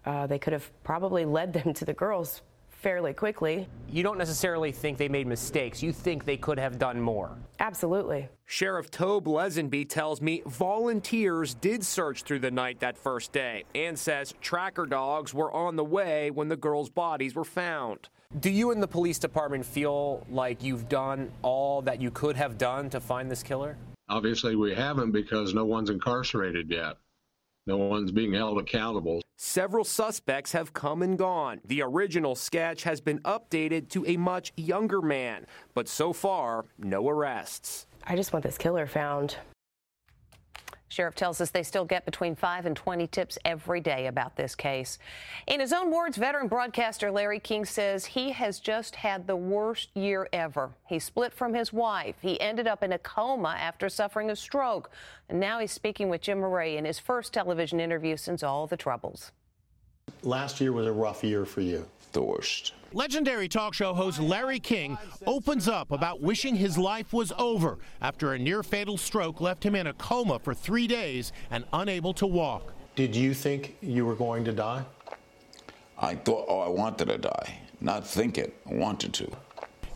uh, 0.06 0.28
they 0.28 0.38
could 0.38 0.54
have 0.54 0.70
probably 0.84 1.26
led 1.26 1.54
them 1.54 1.74
to 1.74 1.86
the 1.86 1.94
girls 1.94 2.42
fairly 2.84 3.14
quickly. 3.14 3.68
You 3.90 4.04
don't 4.04 4.18
necessarily 4.18 4.74
think 4.74 4.98
they 4.98 5.08
made 5.08 5.26
mistakes. 5.26 5.82
You 5.82 5.94
think 5.94 6.26
they 6.26 6.36
could 6.36 6.60
have 6.60 6.78
done 6.78 7.00
more. 7.00 7.32
Absolutely. 7.60 8.28
Sheriff 8.46 8.92
Tobe 8.92 9.26
Leazenby 9.26 9.88
tells 9.88 10.22
me 10.22 10.44
volunteers 10.46 11.56
did 11.56 11.86
search 11.86 12.24
through 12.24 12.40
the 12.40 12.52
night 12.52 12.82
that 12.82 12.98
first 12.98 13.32
day 13.32 13.64
and 13.74 13.98
says 13.98 14.34
tracker 14.42 14.86
dogs 14.86 15.34
were 15.34 15.52
on 15.54 15.78
the 15.78 15.84
way 15.84 16.30
when 16.30 16.50
the 16.50 16.58
girls' 16.58 16.90
bodies 16.90 17.36
were 17.36 17.46
found. 17.46 18.10
Do 18.40 18.50
you 18.50 18.72
and 18.72 18.84
the 18.84 18.88
police 18.88 19.18
department 19.18 19.66
feel 19.66 20.26
like 20.30 20.62
you've 20.62 20.90
done 20.90 21.32
all 21.42 21.82
that 21.84 22.02
you 22.02 22.12
could 22.12 22.36
have 22.36 22.58
done 22.58 22.90
to 22.90 23.00
find 23.00 23.32
this 23.32 23.44
killer? 23.44 23.78
Obviously, 24.10 24.56
we 24.56 24.76
haven't 24.76 25.12
because 25.12 25.54
no 25.54 25.64
one's 25.64 25.90
incarcerated 25.90 26.70
yet. 26.70 26.98
No 27.66 27.78
one's 27.78 28.12
being 28.12 28.34
held 28.34 28.60
accountable. 28.60 29.22
Several 29.38 29.86
suspects 29.86 30.52
have 30.52 30.74
come 30.74 31.02
and 31.02 31.18
gone. 31.18 31.62
The 31.66 31.82
original 31.82 32.36
sketch 32.36 32.84
has 32.84 33.00
been 33.00 33.20
updated 33.20 33.90
to 33.90 34.06
a 34.06 34.18
much 34.18 34.52
younger 34.58 35.02
man, 35.02 35.46
but 35.74 35.88
so 35.88 36.12
far, 36.12 36.66
no 36.78 37.08
arrests. 37.08 37.88
I 38.06 38.18
just 38.18 38.34
want 38.34 38.44
this 38.44 38.58
killer 38.58 38.86
found. 38.86 39.38
Sheriff 40.94 41.16
tells 41.16 41.42
us 41.42 41.50
they 41.50 41.64
still 41.64 41.86
get 41.86 42.06
between 42.06 42.36
5 42.36 42.68
and 42.68 42.76
20 42.76 43.08
tips 43.08 43.40
every 43.44 43.80
day 43.80 44.06
about 44.06 44.36
this 44.36 44.54
case. 44.54 45.00
In 45.48 45.60
his 45.60 45.74
own 45.74 45.92
words, 45.92 46.18
veteran 46.18 46.48
broadcaster 46.48 47.10
Larry 47.10 47.40
King 47.40 47.66
says 47.66 48.06
he 48.06 48.32
has 48.32 48.60
just 48.60 48.96
had 48.96 49.26
the 49.26 49.36
worst 49.36 49.90
year 49.96 50.30
ever. 50.32 50.70
He 50.86 51.00
split 51.00 51.34
from 51.34 51.56
his 51.56 51.74
wife. 51.74 52.16
He 52.22 52.40
ended 52.40 52.68
up 52.68 52.84
in 52.84 52.94
a 52.94 53.00
coma 53.00 53.56
after 53.60 53.90
suffering 53.90 54.30
a 54.30 54.36
stroke. 54.36 54.92
And 55.30 55.40
now 55.40 55.58
he's 55.58 55.72
speaking 55.72 56.10
with 56.10 56.22
Jim 56.22 56.40
Moret 56.40 56.78
in 56.78 56.86
his 56.86 57.00
first 57.00 57.34
television 57.34 57.80
interview 57.80 58.16
since 58.16 58.44
all 58.44 58.68
the 58.68 58.78
troubles. 58.78 59.32
Last 60.22 60.62
year 60.62 60.74
was 60.74 60.86
a 60.86 60.92
rough 60.92 61.24
year 61.24 61.44
for 61.44 61.62
you. 61.62 61.88
The 62.12 62.22
worst. 62.22 62.74
Legendary 62.94 63.48
talk 63.48 63.74
show 63.74 63.92
host 63.92 64.20
Larry 64.20 64.60
King 64.60 64.98
opens 65.26 65.68
up 65.68 65.92
about 65.92 66.22
wishing 66.22 66.56
his 66.56 66.78
life 66.78 67.12
was 67.12 67.32
over 67.40 67.80
after 68.02 68.34
a 68.34 68.40
near 68.40 68.62
fatal 68.62 68.98
stroke 68.98 69.42
left 69.42 69.66
him 69.66 69.74
in 69.74 69.88
a 69.88 69.94
coma 69.94 70.38
for 70.38 70.54
three 70.54 70.86
days 70.86 71.32
and 71.50 71.66
unable 71.74 72.14
to 72.14 72.28
walk. 72.28 72.72
Did 72.96 73.16
you 73.16 73.34
think 73.34 73.78
you 73.82 74.06
were 74.06 74.14
going 74.14 74.46
to 74.46 74.52
die? 74.52 74.86
I 76.00 76.14
thought, 76.14 76.46
oh, 76.48 76.60
I 76.60 76.70
wanted 76.70 77.08
to 77.08 77.18
die. 77.18 77.58
Not 77.82 78.06
think 78.06 78.38
it, 78.38 78.56
I 78.70 78.76
wanted 78.76 79.12
to. 79.16 79.32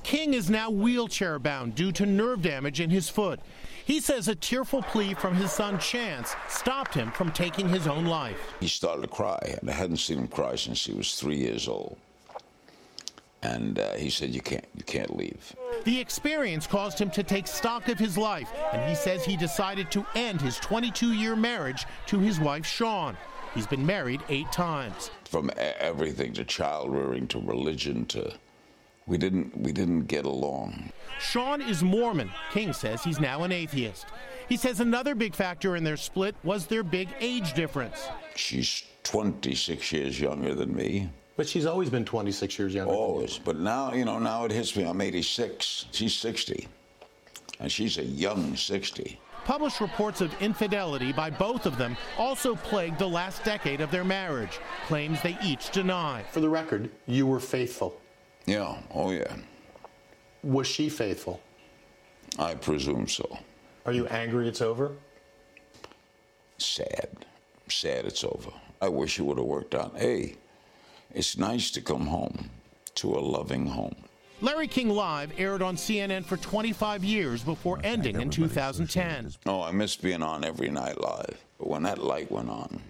King 0.02 0.34
is 0.34 0.50
now 0.50 0.72
wheelchair 0.72 1.38
bound 1.38 1.76
due 1.76 1.92
to 1.92 2.06
nerve 2.06 2.42
damage 2.42 2.80
in 2.80 2.90
his 2.90 3.10
foot. 3.10 3.40
He 3.86 4.00
says 4.00 4.28
a 4.28 4.36
tearful 4.36 4.82
plea 4.82 5.14
from 5.14 5.36
his 5.36 5.52
son 5.52 5.78
Chance 5.80 6.36
stopped 6.50 6.96
him 6.96 7.12
from 7.12 7.32
taking 7.32 7.70
his 7.70 7.86
own 7.88 8.06
life. 8.06 8.40
He 8.60 8.68
started 8.68 9.04
to 9.04 9.08
cry, 9.08 9.58
and 9.62 9.70
I 9.70 9.74
hadn't 9.74 9.98
seen 9.98 10.18
him 10.18 10.28
cry 10.28 10.56
since 10.56 10.84
he 10.84 10.94
was 10.94 11.16
three 11.16 11.38
years 11.38 11.68
old 11.68 11.98
and 13.44 13.80
uh, 13.80 13.94
he 13.94 14.10
said, 14.10 14.34
"You 14.34 14.42
can't, 14.42 14.66
you 14.76 14.84
can't 14.84 15.16
leave." 15.16 15.56
The 15.84 16.00
experience 16.00 16.68
caused 16.68 17.00
him 17.00 17.10
to 17.12 17.24
take 17.24 17.48
stock 17.48 17.88
of 17.88 18.00
his 18.00 18.18
life, 18.18 18.50
and 18.74 18.90
he 18.90 18.96
says 18.96 19.24
he 19.24 19.38
decided 19.38 19.92
to 19.92 20.06
end 20.16 20.42
his 20.42 20.58
22-year 20.58 21.36
marriage 21.36 21.86
to 22.08 22.20
his 22.20 22.40
wife 22.40 22.66
Shawn. 22.66 23.16
He's 23.54 23.68
been 23.68 23.86
married 23.86 24.22
eight 24.30 24.52
times. 24.52 25.12
From 25.26 25.50
everything 25.58 26.34
to 26.34 26.46
child 26.46 26.92
rearing 26.92 27.28
to 27.30 27.40
religion 27.40 28.06
to, 28.08 28.34
we 29.08 29.18
didn't, 29.18 29.58
we 29.58 29.72
didn't 29.72 30.06
get 30.06 30.26
along. 30.26 30.92
Shawn 31.20 31.62
is 31.62 31.82
Mormon. 31.82 32.30
King 32.52 32.74
says 32.74 33.04
he's 33.04 33.20
now 33.20 33.44
an 33.44 33.52
atheist. 33.52 34.06
He 34.48 34.58
says 34.58 34.80
another 34.80 35.16
big 35.16 35.36
factor 35.36 35.76
in 35.76 35.84
their 35.84 35.98
split 35.98 36.36
was 36.44 36.68
their 36.68 36.84
big 36.84 37.10
age 37.20 37.54
difference. 37.54 38.08
She's 38.36 38.84
26 39.04 39.92
years 39.92 40.20
younger 40.20 40.54
than 40.54 40.76
me. 40.76 41.10
But 41.38 41.48
she's 41.48 41.68
always 41.68 41.90
been 41.92 42.04
26 42.04 42.58
years 42.58 42.74
younger. 42.74 42.92
Always. 42.92 43.38
But 43.38 43.58
now, 43.58 43.94
you 43.94 44.04
know, 44.04 44.18
now 44.18 44.44
it 44.46 44.52
hits 44.52 44.76
me. 44.76 44.84
I'm 44.84 45.00
86. 45.00 45.86
She's 45.92 46.16
60. 46.16 46.68
And 47.60 47.72
she's 47.72 48.00
a 48.00 48.04
young 48.04 48.56
60. 48.56 49.20
Published 49.46 49.80
reports 49.80 50.20
of 50.20 50.34
infidelity 50.42 51.14
by 51.14 51.30
both 51.30 51.66
of 51.66 51.78
them 51.78 51.96
also 52.18 52.56
plagued 52.56 53.00
the 53.00 53.08
last 53.08 53.44
decade 53.44 53.80
of 53.82 53.92
their 53.92 54.04
marriage, 54.04 54.60
claims 54.88 55.22
they 55.22 55.38
each 55.42 55.70
deny. 55.70 56.24
For 56.32 56.42
the 56.42 56.50
record, 56.50 56.90
you 57.06 57.26
were 57.26 57.40
faithful. 57.40 58.02
Yeah, 58.46 58.78
oh 58.94 59.12
yeah. 59.12 59.38
Was 60.44 60.68
she 60.68 60.90
faithful? 60.90 61.40
I 62.38 62.56
presume 62.56 63.08
so. 63.08 63.40
Are 63.86 63.94
you 63.94 64.06
angry 64.08 64.50
it's 64.50 64.62
over? 64.62 64.92
Sad. 66.58 67.26
Sad 67.70 68.06
it's 68.06 68.24
over. 68.24 68.52
I 68.82 68.90
wish 68.90 69.18
it 69.18 69.24
would 69.24 69.38
have 69.38 69.48
worked 69.48 69.76
out. 69.76 69.98
Hey, 69.98 70.36
it's 71.14 71.38
nice 71.38 71.72
to 71.72 71.82
come 71.82 72.08
home 72.08 72.50
to 72.96 73.16
a 73.16 73.20
loving 73.20 73.68
home. 73.68 73.96
Larry 74.40 74.68
King 74.68 74.90
Live 74.90 75.32
aired 75.40 75.64
on 75.64 75.76
CNN 75.76 76.24
for 76.24 76.38
25 76.38 77.04
years 77.04 77.44
before 77.44 77.80
ending 77.84 78.22
in 78.22 78.30
2010. 78.30 79.32
Oh, 79.48 79.64
I 79.64 79.72
miss 79.72 79.96
being 79.96 80.22
on 80.22 80.46
every 80.46 80.70
night 80.70 81.02
live. 81.02 81.44
But 81.58 81.70
when 81.70 81.84
that 81.84 81.98
light 81.98 82.32
went 82.32 82.50
on, 82.50 82.82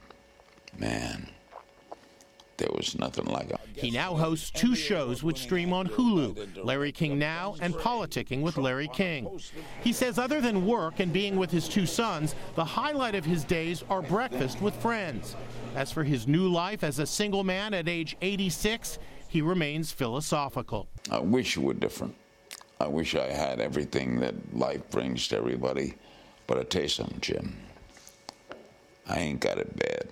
man, 0.78 1.30
there 2.58 2.70
was 2.76 3.00
nothing 3.00 3.26
like 3.26 3.50
it. 3.52 3.57
He 3.78 3.92
now 3.92 4.16
hosts 4.16 4.50
two 4.50 4.76
shows 4.76 5.22
which 5.24 5.40
stream 5.40 5.72
on 5.72 5.88
Hulu 5.88 6.64
Larry 6.64 6.92
King 6.92 7.20
Now 7.20 7.56
and 7.62 7.74
Politicking 7.76 8.42
with 8.42 8.58
Larry 8.58 8.88
King. 8.88 9.40
He 9.84 9.94
says, 9.94 10.18
other 10.18 10.42
than 10.42 10.66
work 10.66 11.00
and 11.00 11.14
being 11.14 11.36
with 11.36 11.52
his 11.52 11.68
two 11.70 11.86
sons, 11.86 12.34
the 12.56 12.66
highlight 12.66 13.16
of 13.16 13.24
his 13.24 13.44
days 13.44 13.84
are 13.90 14.02
breakfast 14.02 14.62
with 14.62 14.76
friends. 14.76 15.36
As 15.76 15.92
for 15.92 16.04
his 16.04 16.28
new 16.28 16.48
life 16.48 16.84
as 16.84 17.00
a 17.00 17.06
single 17.06 17.44
man 17.44 17.74
at 17.74 17.88
age 17.88 18.18
86, 18.22 18.98
he 19.28 19.42
remains 19.42 19.92
philosophical. 19.92 20.88
I 21.12 21.20
wish 21.20 21.58
it 21.58 21.62
were 21.62 21.74
different. 21.74 22.16
I 22.80 22.88
wish 22.88 23.16
I 23.16 23.32
had 23.32 23.60
everything 23.60 24.20
that 24.22 24.36
life 24.56 24.90
brings 24.90 25.28
to 25.30 25.38
everybody. 25.38 25.94
But 26.48 26.60
I 26.60 26.64
tell 26.64 26.84
you 26.84 26.88
something, 26.88 27.20
Jim, 27.20 27.58
I 29.08 29.20
ain't 29.20 29.40
got 29.40 29.58
it 29.58 29.76
bad. 29.76 30.08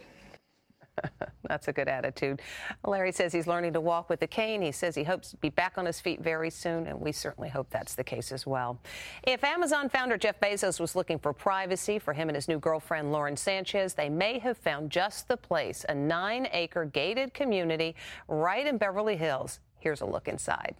That's 1.47 1.67
a 1.67 1.73
good 1.73 1.87
attitude. 1.87 2.41
Larry 2.85 3.11
says 3.11 3.33
he's 3.33 3.47
learning 3.47 3.73
to 3.73 3.81
walk 3.81 4.09
with 4.09 4.21
a 4.21 4.27
cane. 4.27 4.61
He 4.61 4.71
says 4.71 4.95
he 4.95 5.03
hopes 5.03 5.31
to 5.31 5.37
be 5.37 5.49
back 5.49 5.77
on 5.77 5.85
his 5.85 5.99
feet 5.99 6.21
very 6.21 6.49
soon, 6.49 6.87
and 6.87 6.99
we 6.99 7.11
certainly 7.11 7.49
hope 7.49 7.69
that's 7.69 7.95
the 7.95 8.03
case 8.03 8.31
as 8.31 8.45
well. 8.45 8.79
If 9.23 9.43
Amazon 9.43 9.89
founder 9.89 10.17
Jeff 10.17 10.39
Bezos 10.39 10.79
was 10.79 10.95
looking 10.95 11.19
for 11.19 11.33
privacy 11.33 11.99
for 11.99 12.13
him 12.13 12.29
and 12.29 12.35
his 12.35 12.47
new 12.47 12.59
girlfriend 12.59 13.11
Lauren 13.11 13.37
Sanchez, 13.37 13.93
they 13.93 14.09
may 14.09 14.39
have 14.39 14.57
found 14.57 14.89
just 14.89 15.27
the 15.27 15.37
place 15.37 15.85
a 15.87 15.95
nine 15.95 16.47
acre 16.51 16.85
gated 16.85 17.33
community 17.33 17.95
right 18.27 18.65
in 18.65 18.77
Beverly 18.77 19.15
Hills. 19.15 19.59
Here's 19.79 20.01
a 20.01 20.05
look 20.05 20.27
inside. 20.27 20.75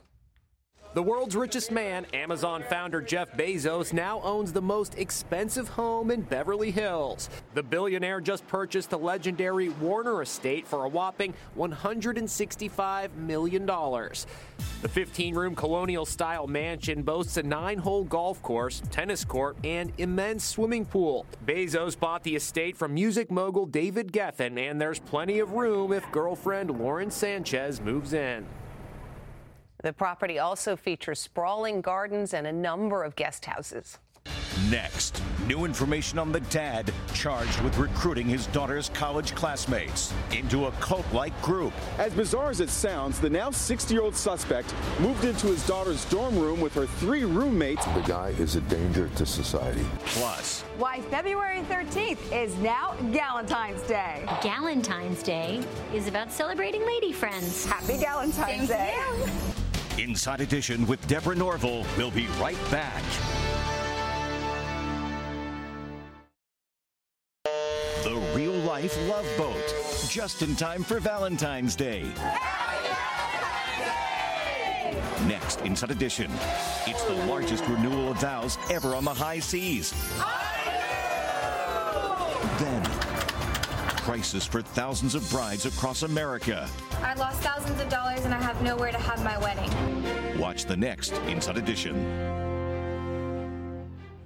The 0.96 1.04
world's 1.04 1.36
richest 1.36 1.72
man, 1.74 2.06
Amazon 2.14 2.64
founder 2.70 3.02
Jeff 3.02 3.30
Bezos, 3.34 3.92
now 3.92 4.22
owns 4.22 4.54
the 4.54 4.62
most 4.62 4.98
expensive 4.98 5.68
home 5.68 6.10
in 6.10 6.22
Beverly 6.22 6.72
Hills. 6.72 7.30
The 7.54 7.64
billionaire 7.64 8.22
just 8.22 8.48
purchased 8.48 8.92
the 8.92 8.98
legendary 8.98 9.68
Warner 9.68 10.22
estate 10.22 10.66
for 10.66 10.86
a 10.86 10.88
whopping 10.88 11.34
$165 11.58 13.14
million. 13.16 13.66
The 13.66 14.88
15 14.88 15.36
room 15.36 15.54
colonial 15.54 16.06
style 16.06 16.48
mansion 16.48 17.04
boasts 17.04 17.36
a 17.36 17.44
nine 17.44 17.80
hole 17.80 18.06
golf 18.06 18.42
course, 18.42 18.82
tennis 18.90 19.26
court, 19.26 19.58
and 19.66 19.92
immense 19.98 20.46
swimming 20.46 20.86
pool. 20.86 21.26
Bezos 21.46 22.00
bought 22.00 22.24
the 22.24 22.38
estate 22.38 22.78
from 22.78 22.94
music 22.94 23.30
mogul 23.30 23.66
David 23.66 24.14
Geffen, 24.14 24.58
and 24.58 24.80
there's 24.80 25.00
plenty 25.00 25.40
of 25.40 25.52
room 25.52 25.92
if 25.92 26.10
girlfriend 26.14 26.80
Lauren 26.80 27.12
Sanchez 27.12 27.82
moves 27.82 28.14
in. 28.14 28.46
The 29.86 29.94
property 29.94 30.40
also 30.40 30.76
features 30.76 31.20
sprawling 31.20 31.80
gardens 31.80 32.34
and 32.34 32.48
a 32.48 32.52
number 32.52 33.04
of 33.04 33.16
guest 33.16 33.46
houses. 33.46 34.00
Next, 34.72 35.22
new 35.48 35.64
information 35.64 36.18
on 36.18 36.32
the 36.32 36.40
dad 36.40 36.92
charged 37.14 37.62
with 37.62 37.78
recruiting 37.78 38.26
his 38.28 38.48
daughter's 38.48 38.90
college 38.96 39.36
classmates 39.36 40.12
into 40.32 40.66
a 40.66 40.72
cult 40.72 41.06
like 41.14 41.40
group. 41.44 41.72
As 42.00 42.14
bizarre 42.14 42.50
as 42.50 42.62
it 42.62 42.70
sounds, 42.72 43.20
the 43.20 43.30
now 43.30 43.52
60 43.52 43.94
year 43.94 44.02
old 44.02 44.16
suspect 44.16 44.74
moved 45.00 45.24
into 45.24 45.46
his 45.46 45.64
daughter's 45.68 46.04
dorm 46.06 46.36
room 46.40 46.62
with 46.62 46.74
her 46.74 46.88
three 46.88 47.24
roommates. 47.24 47.86
The 47.86 48.02
guy 48.08 48.30
is 48.40 48.56
a 48.56 48.62
danger 48.62 49.08
to 49.18 49.26
society. 49.28 49.86
Plus, 50.06 50.62
Why 50.80 51.00
February 51.02 51.62
13th 51.70 52.32
is 52.34 52.56
now 52.58 52.96
Galentine's 53.12 53.84
Day. 53.84 54.24
Galentine's 54.42 55.22
Day 55.22 55.64
is 55.94 56.08
about 56.08 56.32
celebrating 56.32 56.84
lady 56.88 57.12
friends. 57.12 57.68
Happy 57.68 58.00
Galentine's 58.00 58.70
Day. 58.70 58.96
Inside 59.98 60.42
Edition 60.42 60.86
with 60.88 61.06
Deborah 61.08 61.36
Norville 61.36 61.86
will 61.98 62.12
be 62.12 62.28
right 62.40 62.60
back. 62.70 63.02
The 68.04 68.22
real 68.36 68.52
life 68.52 68.98
love 69.08 69.26
boat, 69.38 70.10
just 70.10 70.42
in 70.42 70.58
time 70.58 70.84
for 70.84 71.00
Valentine's 71.00 71.78
Day. 71.78 72.04
Next, 75.28 75.62
Inside 75.62 75.92
Edition. 75.92 76.30
It's 76.86 77.04
the 77.06 77.16
largest 77.26 77.66
renewal 77.68 78.12
of 78.12 78.20
vows 78.20 78.58
ever 78.70 78.96
on 78.96 79.06
the 79.06 79.14
high 79.14 79.40
seas. 79.40 79.94
Then, 82.60 83.15
crisis 84.06 84.46
for 84.46 84.62
thousands 84.62 85.16
of 85.16 85.28
brides 85.32 85.66
across 85.66 86.04
America. 86.04 86.70
I 87.02 87.16
lost 87.16 87.42
thousands 87.42 87.82
of 87.82 87.90
dollars 87.90 88.24
and 88.24 88.36
I 88.36 88.40
have 88.40 88.62
nowhere 88.62 88.92
to 88.92 89.00
have 89.00 89.24
my 89.24 89.36
wedding. 89.40 90.40
Watch 90.40 90.66
the 90.66 90.78
next 90.78 91.14
Inside 91.28 91.58
Edition. 91.58 91.96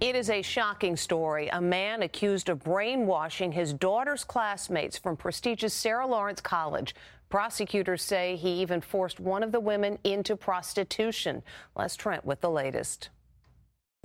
It 0.02 0.18
is 0.18 0.30
a 0.30 0.42
shocking 0.42 0.98
story. 0.98 1.48
A 1.48 1.62
man 1.62 2.02
accused 2.02 2.50
of 2.50 2.62
brainwashing 2.62 3.54
his 3.54 3.72
daughter's 3.72 4.26
classmates 4.26 4.98
from 4.98 5.16
prestigious 5.16 5.74
Sarah 5.74 6.08
Lawrence 6.08 6.42
College. 6.42 6.94
Prosecutors 7.30 8.04
say 8.04 8.36
he 8.36 8.62
even 8.62 8.82
forced 8.82 9.22
one 9.22 9.44
of 9.44 9.54
the 9.54 9.62
women 9.62 9.98
into 10.04 10.36
prostitution. 10.36 11.42
Les 11.78 11.96
Trent 11.96 12.26
with 12.26 12.42
the 12.42 12.50
latest. 12.50 13.12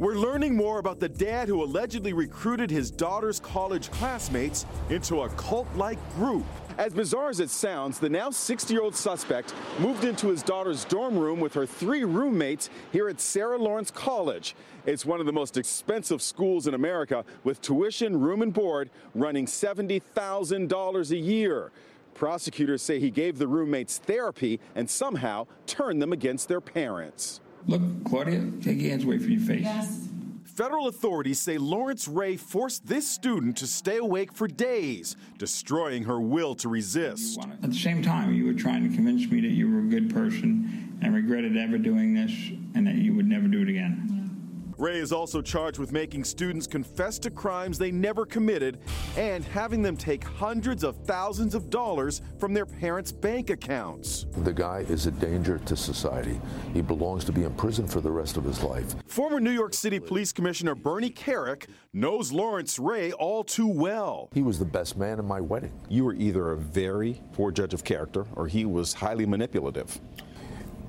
We're 0.01 0.17
learning 0.17 0.57
more 0.57 0.81
about 0.81 0.99
the 0.99 1.09
dad 1.09 1.47
who 1.47 1.63
allegedly 1.63 2.13
recruited 2.13 2.69
his 2.69 2.91
daughter's 2.91 3.39
college 3.39 3.93
classmates 3.93 4.67
into 4.91 5.23
a 5.23 5.29
cult 5.29 5.69
like 5.77 6.01
group. 6.17 6.45
As 6.79 6.93
bizarre 6.93 7.29
as 7.29 7.39
it 7.39 7.49
sounds, 7.49 8.01
the 8.01 8.09
now 8.09 8.31
60 8.31 8.75
year 8.75 8.83
old 8.83 8.97
suspect 8.97 9.55
moved 9.79 10.03
into 10.03 10.27
his 10.31 10.43
daughter's 10.43 10.85
dorm 10.85 11.17
room 11.17 11.39
with 11.39 11.55
her 11.55 11.65
three 11.65 12.03
roommates 12.03 12.71
here 12.91 13.09
at 13.09 13.21
Sarah 13.21 13.57
Lawrence 13.57 13.93
College. 13.93 14.57
It's 14.85 15.07
one 15.07 15.21
of 15.21 15.27
the 15.27 15.33
most 15.33 15.57
expensive 15.57 16.21
schools 16.21 16.67
in 16.67 16.75
America, 16.75 17.25
with 17.45 17.61
tuition, 17.61 18.19
room, 18.19 18.43
and 18.43 18.53
board 18.53 18.91
running 19.15 19.47
$70,000 19.47 21.11
a 21.13 21.17
year. 21.17 21.71
Prosecutors 22.15 22.83
say 22.83 22.99
he 22.99 23.13
gave 23.13 23.39
the 23.39 23.47
roommates 23.47 23.99
therapy 23.99 24.59
and 24.75 24.91
somehow 24.91 25.47
turned 25.69 26.03
them 26.03 26.13
against 26.13 26.49
their 26.49 26.61
parents. 26.61 27.41
Look, 27.67 27.83
Claudia, 28.05 28.51
take 28.63 28.81
your 28.81 28.91
hands 28.91 29.05
away 29.05 29.19
from 29.19 29.31
your 29.31 29.41
face. 29.41 29.63
Yes. 29.63 30.09
Federal 30.45 30.87
authorities 30.87 31.41
say 31.41 31.59
Lawrence 31.59 32.07
Ray 32.07 32.37
forced 32.37 32.87
this 32.87 33.09
student 33.09 33.57
to 33.57 33.67
stay 33.67 33.97
awake 33.97 34.33
for 34.33 34.47
days, 34.47 35.17
destroying 35.37 36.05
her 36.05 36.21
will 36.21 36.55
to 36.57 36.69
resist. 36.69 37.41
At 37.41 37.71
the 37.71 37.75
same 37.75 38.03
time, 38.03 38.33
you 38.33 38.45
were 38.45 38.53
trying 38.53 38.89
to 38.89 38.95
convince 38.95 39.29
me 39.29 39.41
that 39.41 39.49
you 39.49 39.69
were 39.69 39.81
a 39.81 39.89
good 39.89 40.15
person 40.15 40.97
and 41.03 41.13
regretted 41.13 41.57
ever 41.57 41.77
doing 41.77 42.15
this 42.15 42.31
and 42.77 42.87
that 42.87 42.95
you 42.95 43.15
would 43.15 43.27
never 43.27 43.49
do 43.49 43.63
it 43.63 43.69
again. 43.69 44.24
Ray 44.85 44.99
is 44.99 45.13
also 45.13 45.41
charged 45.41 45.79
with 45.79 45.93
making 45.93 46.25
students 46.25 46.67
confess 46.67 47.19
to 47.21 47.31
crimes 47.31 47.79
they 47.79 47.91
never 47.91 48.27
committed 48.27 48.81
and 49.17 49.43
having 49.43 49.81
them 49.81 49.97
take 49.97 50.23
hundreds 50.23 50.85
of 50.85 50.95
thousands 51.07 51.55
of 51.55 51.71
dollars 51.71 52.21
from 52.39 52.53
their 52.53 52.67
parents' 52.67 53.11
bank 53.11 53.49
accounts. 53.49 54.27
The 54.37 54.53
guy 54.53 54.85
is 54.91 55.07
a 55.07 55.11
danger 55.11 55.57
to 55.57 55.75
society. 55.75 56.39
He 56.75 56.83
belongs 56.83 57.25
to 57.25 57.33
be 57.33 57.45
in 57.45 57.55
prison 57.55 57.87
for 57.87 58.03
the 58.03 58.11
rest 58.11 58.37
of 58.37 58.45
his 58.45 58.63
life. 58.63 58.95
Former 59.07 59.41
New 59.41 59.53
York 59.53 59.73
City 59.73 59.99
Police 59.99 60.35
Commissioner 60.35 60.75
Bernie 60.75 61.09
Kerik 61.09 61.67
knows 61.95 62.31
Lawrence 62.31 62.79
Ray 62.79 63.13
all 63.13 63.43
too 63.43 63.69
well. 63.69 64.29
He 64.35 64.43
was 64.43 64.59
the 64.59 64.67
best 64.67 64.99
man 64.99 65.19
in 65.19 65.25
my 65.25 65.41
wedding. 65.41 65.73
You 65.89 66.05
were 66.05 66.15
either 66.15 66.51
a 66.51 66.59
very 66.59 67.23
poor 67.33 67.51
judge 67.51 67.73
of 67.73 67.85
character 67.85 68.27
or 68.37 68.49
he 68.49 68.67
was 68.67 68.93
highly 68.93 69.25
manipulative. 69.25 69.99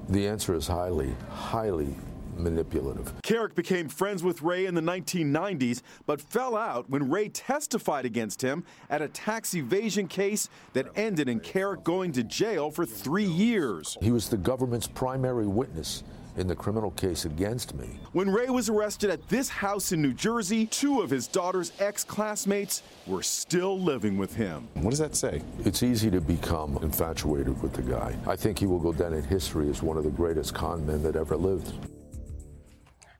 The 0.09 0.27
answer 0.27 0.53
is 0.53 0.67
highly, 0.67 1.15
highly 1.29 1.95
manipulative. 2.37 3.13
Kerik 3.23 3.55
became 3.55 3.89
friends 3.89 4.23
with 4.23 4.41
Ray 4.41 4.65
in 4.65 4.75
the 4.75 4.81
1990s, 4.81 5.81
but 6.05 6.21
fell 6.21 6.55
out 6.55 6.89
when 6.89 7.09
Ray 7.09 7.29
testified 7.29 8.05
against 8.05 8.41
him 8.41 8.63
at 8.89 9.01
a 9.01 9.07
tax 9.07 9.53
evasion 9.55 10.07
case 10.07 10.49
that 10.73 10.87
ended 10.95 11.29
in 11.29 11.39
Kerik 11.39 11.83
going 11.83 12.11
to 12.13 12.23
jail 12.23 12.71
for 12.71 12.85
three 12.85 13.25
years. 13.25 13.97
He 14.01 14.11
was 14.11 14.29
the 14.29 14.37
government's 14.37 14.87
primary 14.87 15.47
witness 15.47 16.03
in 16.37 16.47
the 16.47 16.55
criminal 16.55 16.91
case 16.91 17.25
against 17.25 17.73
me. 17.75 17.89
When 18.13 18.29
Ray 18.29 18.49
was 18.49 18.69
arrested 18.69 19.09
at 19.09 19.27
this 19.29 19.49
house 19.49 19.91
in 19.91 20.01
New 20.01 20.13
Jersey, 20.13 20.65
two 20.65 21.01
of 21.01 21.09
his 21.09 21.27
daughter's 21.27 21.71
ex 21.79 22.03
classmates 22.03 22.83
were 23.07 23.23
still 23.23 23.79
living 23.79 24.17
with 24.17 24.35
him. 24.35 24.67
What 24.75 24.89
does 24.89 24.99
that 24.99 25.15
say? 25.15 25.41
It's 25.59 25.83
easy 25.83 26.11
to 26.11 26.21
become 26.21 26.77
infatuated 26.81 27.61
with 27.61 27.73
the 27.73 27.81
guy. 27.81 28.15
I 28.27 28.35
think 28.35 28.59
he 28.59 28.65
will 28.65 28.79
go 28.79 28.93
down 28.93 29.13
in 29.13 29.23
history 29.23 29.69
as 29.69 29.81
one 29.81 29.97
of 29.97 30.03
the 30.03 30.09
greatest 30.09 30.53
con 30.53 30.85
men 30.85 31.03
that 31.03 31.15
ever 31.15 31.37
lived. 31.37 31.73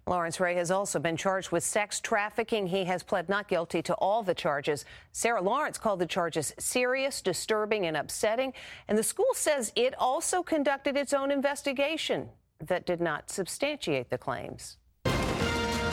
Lawrence 0.08 0.40
Ray 0.40 0.54
has 0.56 0.70
also 0.70 1.00
been 1.00 1.18
charged 1.18 1.52
with 1.52 1.64
sex 1.64 2.00
trafficking. 2.00 2.68
He 2.68 2.84
has 2.84 3.02
pled 3.02 3.28
not 3.28 3.48
guilty 3.48 3.82
to 3.84 3.96
all 3.96 4.22
the 4.22 4.36
charges. 4.36 4.86
Sarah 5.12 5.42
Lawrence 5.42 5.80
called 5.80 6.00
the 6.00 6.06
charges 6.06 6.54
serious, 6.60 7.22
disturbing, 7.24 7.88
and 7.88 7.98
upsetting. 7.98 8.54
And 8.88 8.98
the 8.98 9.04
school 9.04 9.34
says 9.34 9.72
it 9.76 9.96
also 9.98 10.44
conducted 10.44 10.96
its 10.96 11.12
own 11.12 11.32
investigation 11.32 12.30
that 12.60 12.86
did 12.86 13.02
not 13.02 13.32
substantiate 13.32 14.12
the 14.12 14.18
claims. 14.20 14.78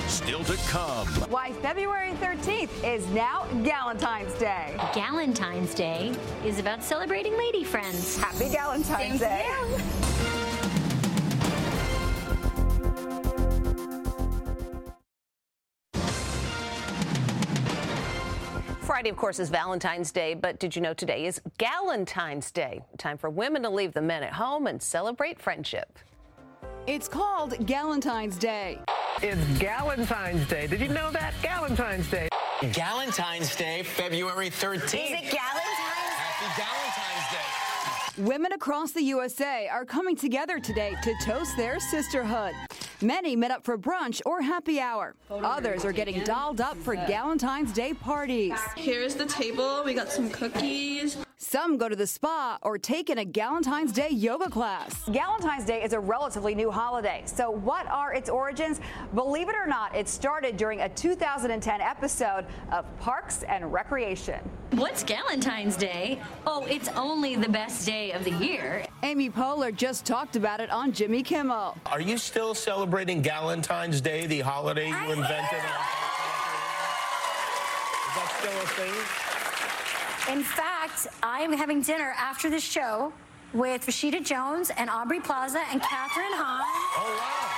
Still 0.09 0.44
to 0.44 0.57
come. 0.68 1.07
Why 1.31 1.53
February 1.53 2.12
13th 2.12 2.85
is 2.85 3.07
now 3.09 3.46
Galentine's 3.62 4.35
Day. 4.35 4.75
Galentine's 4.92 5.75
Day 5.75 6.14
is 6.44 6.59
about 6.59 6.83
celebrating 6.83 7.37
lady 7.38 7.64
friends. 7.64 8.18
Happy 8.18 8.51
Galentine's 8.51 8.87
Thank 8.87 9.20
Day. 9.20 10.01
Friday, 19.02 19.10
of 19.10 19.16
course, 19.16 19.40
is 19.40 19.50
Valentine's 19.50 20.12
Day, 20.12 20.32
but 20.32 20.60
did 20.60 20.76
you 20.76 20.80
know 20.80 20.94
today 20.94 21.26
is 21.26 21.40
Galentine's 21.58 22.52
Day? 22.52 22.84
Time 22.98 23.18
for 23.18 23.30
women 23.30 23.64
to 23.64 23.68
leave 23.68 23.92
the 23.92 24.00
men 24.00 24.22
at 24.22 24.32
home 24.32 24.68
and 24.68 24.80
celebrate 24.80 25.40
friendship. 25.40 25.98
It's 26.86 27.08
called 27.08 27.50
Galentine's 27.66 28.36
Day. 28.36 28.78
It's 29.20 29.40
Galentine's 29.58 30.48
Day. 30.48 30.68
Did 30.68 30.80
you 30.80 30.86
know 30.86 31.10
that? 31.10 31.34
Galentine's 31.42 32.08
Day. 32.12 32.28
Galentine's 32.60 33.56
Day, 33.56 33.82
February 33.82 34.50
13th. 34.50 34.84
Is 34.84 34.94
it 34.94 35.34
Galentine's? 35.34 36.14
Happy 36.14 36.62
Galentine's 36.62 37.32
Day. 37.32 38.22
Women 38.22 38.52
across 38.52 38.92
the 38.92 39.02
USA 39.02 39.66
are 39.66 39.84
coming 39.84 40.14
together 40.14 40.60
today 40.60 40.94
to 41.02 41.12
toast 41.24 41.56
their 41.56 41.80
sisterhood. 41.80 42.52
Many 43.02 43.34
met 43.34 43.50
up 43.50 43.64
for 43.64 43.76
brunch 43.76 44.20
or 44.24 44.42
happy 44.42 44.78
hour. 44.78 45.16
Others 45.30 45.84
are 45.84 45.92
getting 45.92 46.22
dolled 46.24 46.60
up 46.60 46.76
for 46.76 46.94
Galentine's 46.94 47.72
Day 47.72 47.94
parties. 47.94 48.58
Here's 48.76 49.14
the 49.14 49.26
table. 49.26 49.82
We 49.84 49.94
got 49.94 50.10
some 50.10 50.30
cookies. 50.30 51.16
Some 51.36 51.76
go 51.76 51.88
to 51.88 51.96
the 51.96 52.06
spa 52.06 52.58
or 52.62 52.78
take 52.78 53.10
in 53.10 53.18
a 53.18 53.24
Galentine's 53.24 53.90
Day 53.92 54.10
yoga 54.10 54.48
class. 54.48 54.94
Galentine's 55.06 55.64
Day 55.64 55.82
is 55.82 55.92
a 55.92 55.98
relatively 55.98 56.54
new 56.54 56.70
holiday. 56.70 57.22
So, 57.26 57.50
what 57.50 57.86
are 57.88 58.14
its 58.14 58.30
origins? 58.30 58.80
Believe 59.14 59.48
it 59.48 59.56
or 59.56 59.66
not, 59.66 59.94
it 59.96 60.08
started 60.08 60.56
during 60.56 60.82
a 60.82 60.88
2010 60.88 61.80
episode 61.80 62.46
of 62.70 62.84
Parks 63.00 63.42
and 63.42 63.72
Recreation. 63.72 64.38
What's 64.70 65.02
Galentine's 65.02 65.76
Day? 65.76 66.20
Oh, 66.46 66.64
it's 66.66 66.88
only 66.90 67.34
the 67.34 67.48
best 67.48 67.84
day 67.84 68.12
of 68.12 68.22
the 68.22 68.30
year. 68.30 68.86
Amy 69.04 69.28
Poehler 69.28 69.74
just 69.74 70.06
talked 70.06 70.36
about 70.36 70.60
it 70.60 70.70
on 70.70 70.92
Jimmy 70.92 71.24
Kimmel. 71.24 71.76
Are 71.86 72.00
you 72.00 72.16
still 72.16 72.54
celebrating 72.54 73.20
Galentine's 73.20 74.00
Day, 74.00 74.26
the 74.26 74.38
holiday 74.40 74.86
you 74.86 75.10
invented? 75.10 75.58
Is 75.58 75.64
that 78.14 78.30
still 78.38 78.60
a 78.60 78.66
thing? 78.78 80.36
In 80.36 80.44
fact, 80.44 81.08
I'm 81.20 81.52
having 81.52 81.82
dinner 81.82 82.14
after 82.16 82.48
the 82.48 82.60
show 82.60 83.12
with 83.52 83.84
Rashida 83.86 84.24
Jones 84.24 84.70
and 84.76 84.88
Aubrey 84.88 85.18
Plaza 85.18 85.62
and 85.72 85.82
Kathryn 85.82 86.32
Hahn. 86.34 86.62
Oh, 86.96 87.18
wow. 87.18 87.51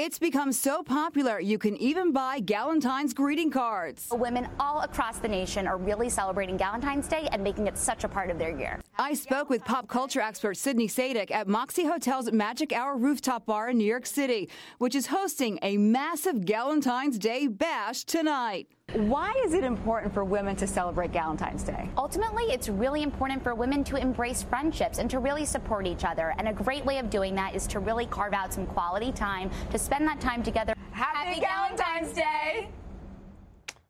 It's 0.00 0.16
become 0.16 0.52
so 0.52 0.84
popular, 0.84 1.40
you 1.40 1.58
can 1.58 1.76
even 1.78 2.12
buy 2.12 2.40
Galentine's 2.40 3.12
greeting 3.12 3.50
cards. 3.50 4.06
Women 4.12 4.46
all 4.60 4.82
across 4.82 5.18
the 5.18 5.26
nation 5.26 5.66
are 5.66 5.76
really 5.76 6.08
celebrating 6.08 6.56
Galentine's 6.56 7.08
Day 7.08 7.28
and 7.32 7.42
making 7.42 7.66
it 7.66 7.76
such 7.76 8.04
a 8.04 8.08
part 8.08 8.30
of 8.30 8.38
their 8.38 8.56
year. 8.56 8.80
I 8.96 9.14
spoke 9.14 9.50
with 9.50 9.64
pop 9.64 9.88
culture 9.88 10.20
expert 10.20 10.56
Sydney 10.56 10.86
Sadik 10.86 11.32
at 11.32 11.48
Moxy 11.48 11.84
Hotel's 11.84 12.30
Magic 12.30 12.72
Hour 12.72 12.96
rooftop 12.96 13.44
bar 13.44 13.70
in 13.70 13.78
New 13.78 13.84
York 13.84 14.06
City, 14.06 14.48
which 14.78 14.94
is 14.94 15.08
hosting 15.08 15.58
a 15.62 15.76
massive 15.78 16.42
Galentine's 16.42 17.18
Day 17.18 17.48
bash 17.48 18.04
tonight. 18.04 18.68
Why 18.94 19.34
is 19.44 19.52
it 19.52 19.64
important 19.64 20.14
for 20.14 20.24
women 20.24 20.56
to 20.56 20.66
celebrate 20.66 21.12
Galentine's 21.12 21.62
Day? 21.62 21.90
Ultimately, 21.98 22.44
it's 22.44 22.70
really 22.70 23.02
important 23.02 23.42
for 23.42 23.54
women 23.54 23.84
to 23.84 23.96
embrace 23.96 24.42
friendships 24.42 24.98
and 24.98 25.10
to 25.10 25.18
really 25.18 25.44
support 25.44 25.86
each 25.86 26.06
other. 26.06 26.34
And 26.38 26.48
a 26.48 26.54
great 26.54 26.86
way 26.86 26.96
of 26.96 27.10
doing 27.10 27.34
that 27.34 27.54
is 27.54 27.66
to 27.66 27.80
really 27.80 28.06
carve 28.06 28.32
out 28.32 28.50
some 28.50 28.66
quality 28.66 29.12
time 29.12 29.50
to 29.72 29.78
spend 29.78 30.06
that 30.08 30.22
time 30.22 30.42
together. 30.42 30.72
Happy, 30.90 31.38
Galentine's 31.38 32.14
Day! 32.14 32.70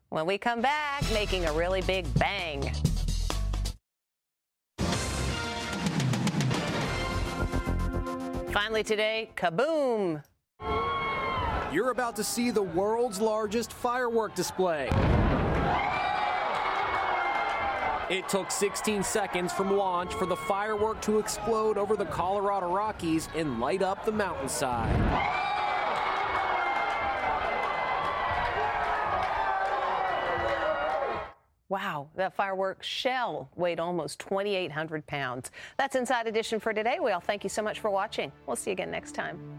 When 0.09 0.25
we 0.25 0.37
come 0.37 0.61
back, 0.61 1.03
making 1.13 1.45
a 1.45 1.53
really 1.53 1.81
big 1.81 2.05
bang. 2.15 2.69
Finally 8.51 8.83
today, 8.83 9.31
kaboom! 9.37 10.21
You're 11.71 11.91
about 11.91 12.15
to 12.15 12.23
see 12.23 12.49
the 12.49 12.63
world's 12.63 13.21
largest 13.21 13.71
firework 13.71 14.33
display. 14.33 14.89
It 18.09 18.27
took 18.27 18.49
16 18.49 19.03
seconds 19.03 19.53
from 19.53 19.77
launch 19.77 20.15
for 20.15 20.25
the 20.25 20.35
firework 20.35 20.99
to 21.03 21.19
explode 21.19 21.77
over 21.77 21.95
the 21.95 22.05
Colorado 22.05 22.73
Rockies 22.73 23.29
and 23.35 23.59
light 23.59 23.83
up 23.83 24.03
the 24.03 24.11
mountainside. 24.11 24.97
Wow, 31.69 32.09
that 32.15 32.35
fireworks 32.35 32.87
shell 32.87 33.51
weighed 33.55 33.79
almost 33.79 34.19
2,800 34.21 35.05
pounds. 35.05 35.51
That's 35.77 35.95
Inside 35.95 36.25
Edition 36.25 36.59
for 36.59 36.73
today. 36.73 36.97
We 36.99 37.11
all 37.11 37.19
thank 37.19 37.43
you 37.43 37.49
so 37.51 37.61
much 37.61 37.79
for 37.79 37.91
watching. 37.91 38.31
We'll 38.47 38.55
see 38.55 38.71
you 38.71 38.73
again 38.73 38.89
next 38.89 39.11
time. 39.11 39.58